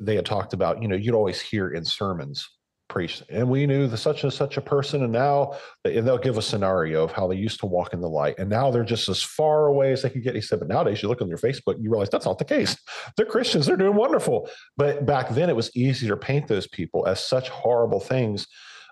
[0.00, 2.48] they had talked about, you know, you'd always hear in sermons
[2.88, 6.36] priest and we knew the such and such a person and now and they'll give
[6.36, 8.38] a scenario of how they used to walk in the light.
[8.38, 10.34] And now they're just as far away as they can get.
[10.34, 12.76] He said but nowadays you look on your facebook you realize that's not the case.
[13.16, 14.50] They're christians they're doing wonderful.
[14.76, 18.46] But back then it was easier to paint those people as such horrible things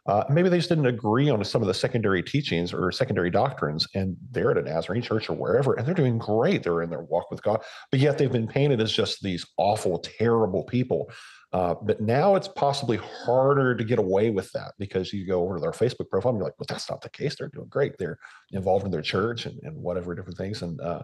[0.06, 3.86] uh, maybe they just didn't agree on some of the secondary teachings or secondary doctrines,
[3.94, 6.64] and they're at a Nazarene church or wherever, and they're doing great.
[6.64, 9.98] They're in their walk with God, but yet they've been painted as just these awful,
[9.98, 11.10] terrible people.
[11.52, 15.56] Uh, but now it's possibly harder to get away with that because you go over
[15.56, 17.36] to their Facebook profile and you're like, well, that's not the case.
[17.36, 17.96] They're doing great.
[17.98, 18.18] They're
[18.52, 20.62] involved in their church and, and whatever different things.
[20.62, 21.02] And uh,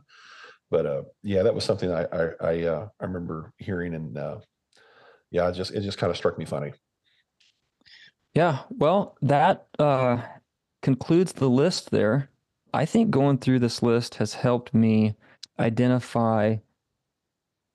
[0.71, 4.39] but uh, yeah, that was something I I I, uh, I remember hearing and uh,
[5.31, 6.73] yeah, it just it just kind of struck me funny.
[8.39, 10.23] Yeah, well, that uh,
[10.81, 12.31] concludes the list there.
[12.73, 15.17] I think going through this list has helped me
[15.59, 16.59] identify,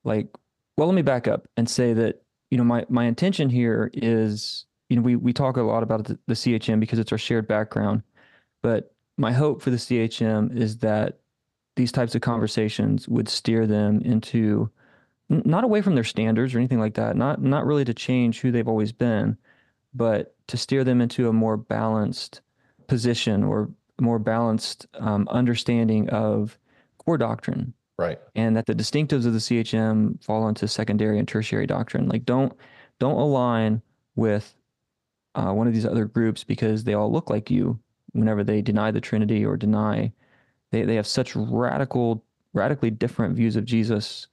[0.06, 0.30] like,
[0.78, 4.66] well, let me back up and say that you know, my my intention here is,
[4.88, 7.46] you know, we we talk a lot about the, the CHM because it's our shared
[7.46, 8.02] background,
[8.62, 11.20] but my hope for the CHM is that
[11.76, 14.70] these types of conversations would steer them into
[15.28, 18.50] not away from their standards or anything like that, not not really to change who
[18.50, 19.38] they've always been,
[19.94, 22.42] but to steer them into a more balanced
[22.88, 23.70] position or
[24.02, 26.58] more balanced um, understanding of
[26.98, 28.20] core doctrine Right.
[28.36, 32.10] And that the distinctives of the CHM fall into secondary and tertiary doctrine.
[32.10, 32.54] Like don't
[33.00, 33.82] don't align
[34.16, 34.56] with
[35.36, 37.80] uh, one of these other groups because they all look like you
[38.14, 40.12] whenever they deny the Trinity or deny
[40.72, 42.24] they, they have such radical
[42.54, 44.28] radically different views of Jesus.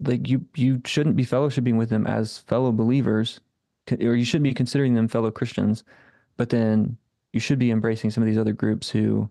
[0.00, 3.40] Like you you shouldn't be fellowshipping with them as fellow believers
[3.92, 5.84] or you shouldn't be considering them fellow Christians,
[6.36, 6.96] but then
[7.32, 9.28] you should be embracing some of these other groups who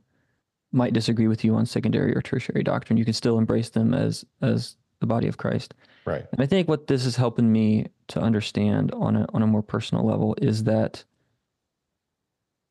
[0.71, 4.25] might disagree with you on secondary or tertiary doctrine, you can still embrace them as
[4.41, 5.73] as the body of Christ.
[6.05, 6.25] Right.
[6.31, 9.63] And I think what this is helping me to understand on a on a more
[9.63, 11.03] personal level is that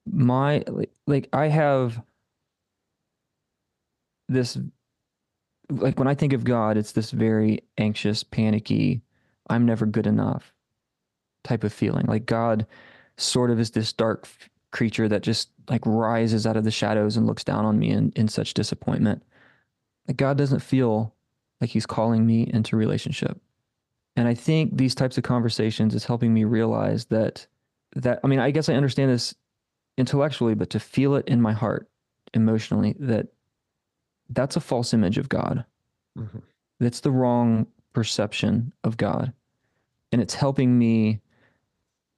[0.06, 0.64] my
[1.06, 2.00] like I have
[4.28, 4.58] this
[5.70, 9.02] like when I think of God, it's this very anxious, panicky,
[9.48, 10.53] I'm never good enough
[11.44, 12.06] type of feeling.
[12.06, 12.66] Like God
[13.16, 14.26] sort of is this dark
[14.72, 18.12] creature that just like rises out of the shadows and looks down on me in,
[18.16, 19.22] in such disappointment.
[20.08, 21.14] Like God doesn't feel
[21.60, 23.40] like he's calling me into relationship.
[24.16, 27.46] And I think these types of conversations is helping me realize that
[27.96, 29.34] that I mean, I guess I understand this
[29.96, 31.88] intellectually, but to feel it in my heart
[32.32, 33.28] emotionally that
[34.30, 35.64] that's a false image of God.
[36.18, 36.38] Mm-hmm.
[36.80, 39.32] That's the wrong perception of God.
[40.12, 41.20] And it's helping me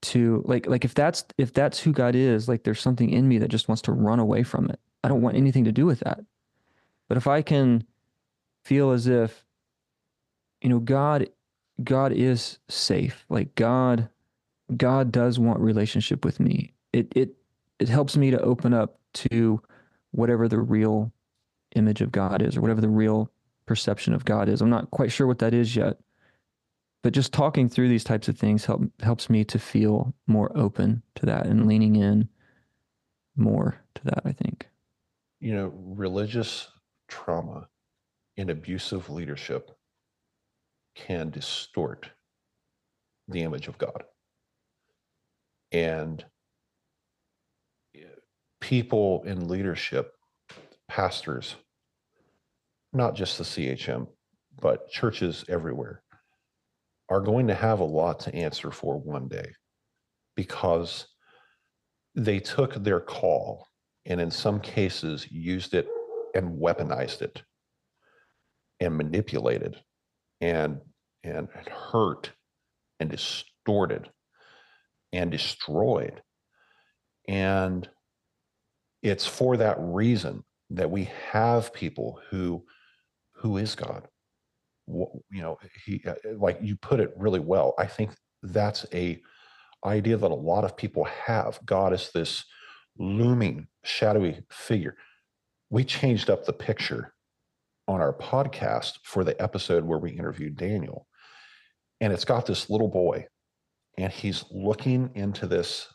[0.06, 3.38] to like like if that's if that's who God is, like there's something in me
[3.38, 4.80] that just wants to run away from it.
[5.04, 6.20] I don't want anything to do with that.
[7.08, 7.84] But if I can
[8.64, 9.44] feel as if
[10.60, 11.28] you know God
[11.82, 13.24] God is safe.
[13.28, 14.08] Like God
[14.76, 16.72] God does want relationship with me.
[16.92, 17.36] It it
[17.78, 19.60] it helps me to open up to
[20.12, 21.12] whatever the real
[21.74, 23.30] image of God is or whatever the real
[23.66, 24.60] perception of God is.
[24.60, 25.98] I'm not quite sure what that is yet,
[27.06, 31.04] but just talking through these types of things help helps me to feel more open
[31.14, 32.28] to that and leaning in
[33.36, 34.22] more to that.
[34.24, 34.66] I think.
[35.38, 36.66] You know, religious
[37.06, 37.68] trauma
[38.36, 39.70] and abusive leadership
[40.96, 42.10] can distort
[43.28, 44.02] the image of God.
[45.70, 46.24] And
[47.94, 48.00] eh,
[48.60, 50.12] people in leadership,
[50.88, 51.54] pastors,
[52.92, 54.08] not just the CHM,
[54.60, 56.02] but churches everywhere,
[57.08, 59.52] are going to have a lot to answer for one day
[60.34, 61.06] because
[62.14, 63.66] they took their call
[64.06, 65.88] and in some cases used it
[66.34, 67.42] and weaponized it
[68.80, 69.76] and manipulated
[70.40, 70.80] and
[71.22, 72.30] and hurt
[73.00, 74.08] and distorted
[75.12, 76.22] and destroyed.
[77.26, 77.88] And
[79.02, 82.64] it's for that reason that we have people who
[83.36, 84.08] who is god
[84.86, 88.10] you know he uh, like you put it really well i think
[88.42, 89.20] that's a
[89.84, 92.44] idea that a lot of people have god is this
[92.98, 94.96] looming shadowy figure
[95.70, 97.12] we changed up the picture
[97.88, 101.06] on our podcast for the episode where we interviewed Daniel.
[102.00, 103.26] And it's got this little boy,
[103.96, 105.88] and he's looking into this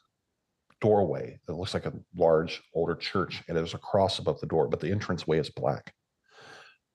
[0.80, 4.68] doorway that looks like a large older church, and there's a cross above the door,
[4.68, 5.94] but the entranceway is black,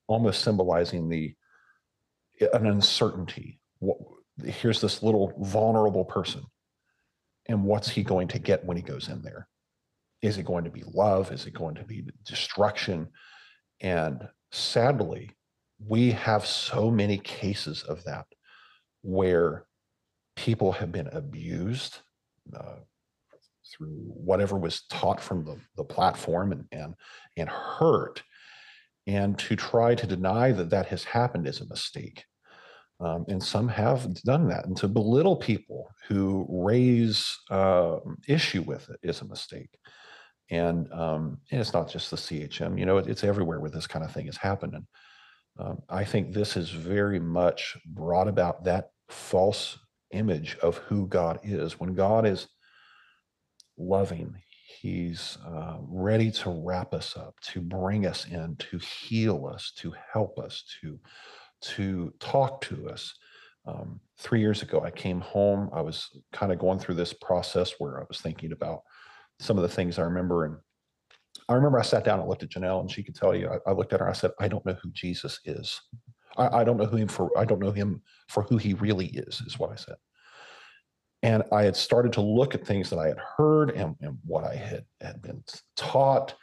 [0.08, 1.34] almost symbolizing the
[2.40, 3.60] an uncertainty.
[4.44, 6.42] Here's this little vulnerable person,
[7.46, 9.48] and what's he going to get when he goes in there?
[10.22, 11.32] Is it going to be love?
[11.32, 13.08] Is it going to be destruction?
[13.80, 15.30] And sadly,
[15.78, 18.26] we have so many cases of that
[19.02, 19.66] where
[20.34, 21.98] people have been abused
[22.54, 22.76] uh,
[23.72, 26.94] through whatever was taught from the, the platform and, and,
[27.36, 28.22] and hurt.
[29.06, 32.24] And to try to deny that that has happened is a mistake.
[32.98, 34.64] Um, and some have done that.
[34.64, 39.78] And to belittle people who raise uh, issue with it is a mistake.
[40.50, 43.86] And, um, and it's not just the CHM, you know, it, it's everywhere where this
[43.86, 44.86] kind of thing is happening.
[45.58, 49.78] Um, I think this has very much brought about that false
[50.12, 51.80] image of who God is.
[51.80, 52.46] When God is
[53.76, 54.36] loving,
[54.66, 59.94] He's uh, ready to wrap us up, to bring us in, to heal us, to
[60.12, 60.98] help us, to
[61.62, 63.14] to talk to us.
[63.64, 65.70] Um, three years ago, I came home.
[65.72, 68.80] I was kind of going through this process where I was thinking about
[69.38, 70.44] some of the things I remember.
[70.44, 70.56] And
[71.48, 73.48] I remember I sat down and looked at Janelle, and she could tell you.
[73.48, 74.08] I, I looked at her.
[74.08, 75.80] I said, "I don't know who Jesus is.
[76.36, 77.30] I, I, don't know who him for.
[77.38, 79.96] I don't know him for who he really is." Is what I said.
[81.26, 84.44] And I had started to look at things that I had heard and, and what
[84.44, 85.42] I had had been
[85.76, 86.36] taught,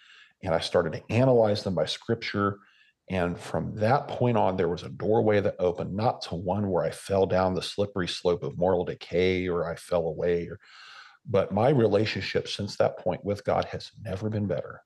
[0.43, 2.59] and I started to analyze them by Scripture.
[3.09, 6.83] And from that point on, there was a doorway that opened, not to one where
[6.83, 10.59] I fell down the slippery slope of moral decay or I fell away or
[11.25, 14.81] but my relationship since that point with God has never been better.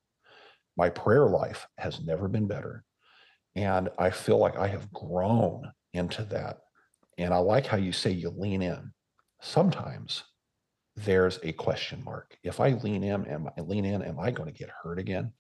[0.77, 2.83] My prayer life has never been better.
[3.55, 6.59] And I feel like I have grown into that.
[7.17, 8.91] And I like how you say you lean in.
[9.41, 10.23] Sometimes
[10.95, 12.37] there's a question mark.
[12.43, 15.31] If I lean in, am I lean in, am I going to get hurt again?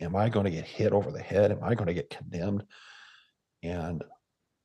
[0.00, 1.50] Am I going to get hit over the head?
[1.50, 2.64] Am I going to get condemned?
[3.62, 4.02] And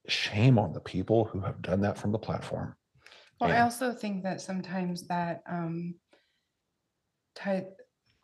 [0.07, 2.75] shame on the people who have done that from the platform.
[3.39, 5.95] Well, I also think that sometimes that um,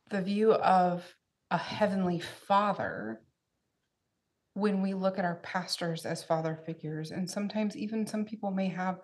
[0.10, 1.04] the view of
[1.52, 3.22] a heavenly father
[4.56, 8.68] when we look at our pastors as father figures, and sometimes even some people may
[8.68, 9.00] have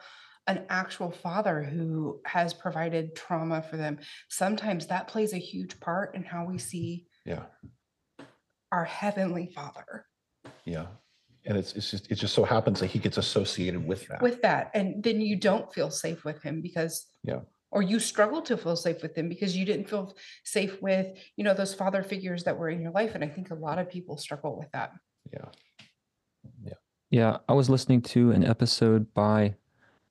[0.49, 3.99] an actual father who has provided trauma for them.
[4.29, 7.29] Sometimes that plays a huge part in how we see mm-hmm.
[7.29, 7.43] Yeah,
[8.71, 10.05] our heavenly father.
[10.65, 10.87] yeah
[11.45, 14.21] and it's it's just it just so happens that he gets associated with that.
[14.21, 17.41] with that and then you don't feel safe with him because Yeah.
[17.71, 20.05] or you struggle to feel safe with him because you didn't feel
[20.43, 23.51] safe with you know those father figures that were in your life and i think
[23.51, 24.89] a lot of people struggle with that
[25.35, 25.49] Yeah.
[26.69, 26.79] yeah.
[27.11, 29.55] Yeah, I was listening to an episode by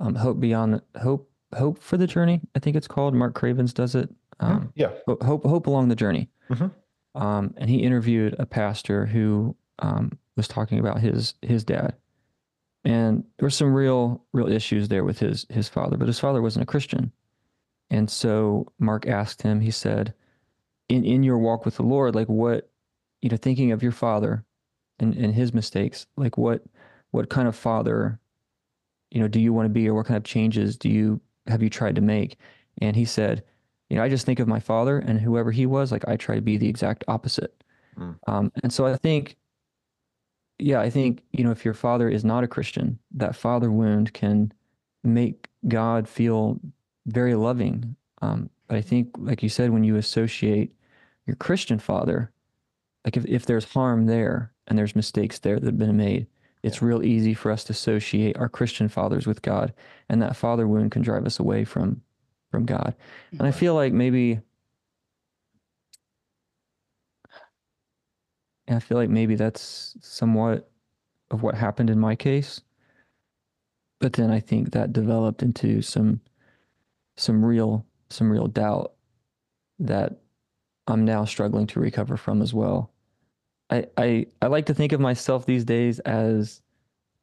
[0.01, 2.41] um, Hope Beyond Hope Hope for the Journey.
[2.55, 3.15] I think it's called.
[3.15, 4.09] Mark Cravens does it.
[4.41, 4.91] Um, Yeah.
[5.07, 6.29] Hope Hope Along the Journey.
[6.51, 6.71] Mhm.
[7.15, 11.95] Um, and he interviewed a pastor who um, was talking about his his dad,
[12.85, 15.97] and there were some real real issues there with his his father.
[15.97, 17.13] But his father wasn't a Christian,
[17.91, 19.61] and so Mark asked him.
[19.61, 20.15] He said,
[20.89, 22.71] "In in your walk with the Lord, like what,
[23.23, 24.45] you know, thinking of your father,
[25.01, 26.63] and and his mistakes, like what."
[27.11, 28.21] what kind of father
[29.11, 31.63] you know do you want to be or what kind of changes do you have
[31.63, 32.39] you tried to make
[32.81, 33.43] and he said
[33.89, 36.35] you know i just think of my father and whoever he was like i try
[36.35, 37.55] to be the exact opposite
[37.99, 38.17] Mm.
[38.29, 39.37] um, and so i think
[40.59, 44.13] yeah, I think, you know, if your father is not a Christian, that father wound
[44.13, 44.53] can
[45.05, 46.59] make God feel
[47.07, 47.95] very loving.
[48.23, 50.73] Um, but I think, like you said, when you associate
[51.27, 52.33] your Christian father,
[53.05, 56.27] like if, if there's harm there and there's mistakes there that have been made,
[56.63, 59.73] it's real easy for us to associate our Christian fathers with God,
[60.09, 62.03] and that father wound can drive us away from
[62.51, 62.95] from God.
[63.33, 64.41] And I feel like maybe
[68.69, 70.71] I feel like maybe that's somewhat
[71.31, 72.61] of what happened in my case.
[74.01, 76.21] But then I think that developed into some
[77.17, 78.95] some real some real doubt
[79.79, 80.21] that
[80.87, 82.91] I'm now struggling to recover from as well.
[83.71, 86.63] I, I I like to think of myself these days as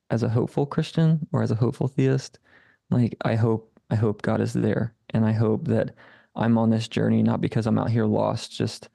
[0.10, 2.39] as a hopeful Christian or as a hopeful theist.
[2.89, 5.96] Like I hope I hope God is there and I hope that
[6.36, 8.89] I'm on this journey not because I'm out here lost just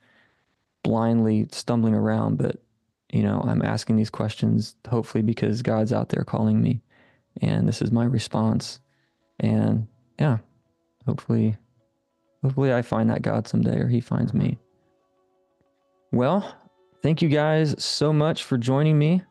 [0.83, 2.63] blindly stumbling around but
[3.13, 6.81] you know I'm asking these questions hopefully because God's out there calling me
[7.43, 8.81] and this is my response
[9.41, 9.87] and
[10.19, 10.39] yeah
[11.07, 11.57] hopefully
[12.43, 14.59] hopefully I find that God someday or he finds me.
[16.13, 16.55] Well,
[17.03, 19.23] thank you guys so much for joining me.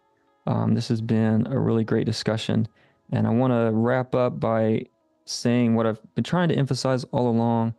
[0.48, 2.68] Um, this has been a really great discussion.
[3.12, 4.86] And I want to wrap up by
[5.26, 7.74] saying what I've been trying to emphasize all along.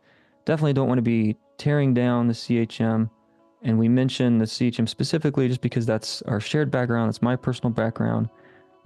[0.45, 3.09] Definitely don't want to be tearing down the CHM.
[3.63, 7.71] And we mentioned the CHM specifically just because that's our shared background, it's my personal
[7.71, 8.29] background.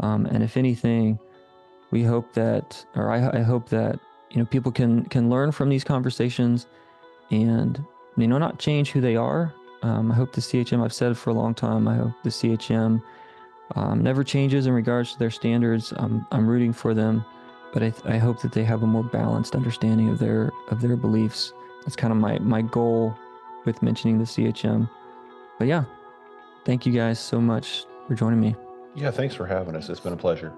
[0.02, 1.18] Um, and if anything,
[1.92, 3.98] we hope that, or I, I hope that,
[4.32, 6.68] you know, people can can learn from these conversations
[7.32, 7.82] and,
[8.18, 11.30] you know, not change who they are, um, I hope the CHM, I've said for
[11.30, 13.02] a long time, I hope the CHM
[13.76, 15.94] um, never changes in regards to their standards.
[15.98, 17.26] I'm, I'm rooting for them,
[17.74, 20.96] but I, I hope that they have a more balanced understanding of their of their
[20.96, 21.54] beliefs.
[21.84, 23.16] That's kind of my my goal
[23.66, 24.90] with mentioning the CHM.
[25.58, 25.86] But yeah,
[26.64, 28.56] thank you guys so much for joining me.
[28.94, 29.90] Yeah, thanks for having us.
[29.90, 30.54] It's been a pleasure.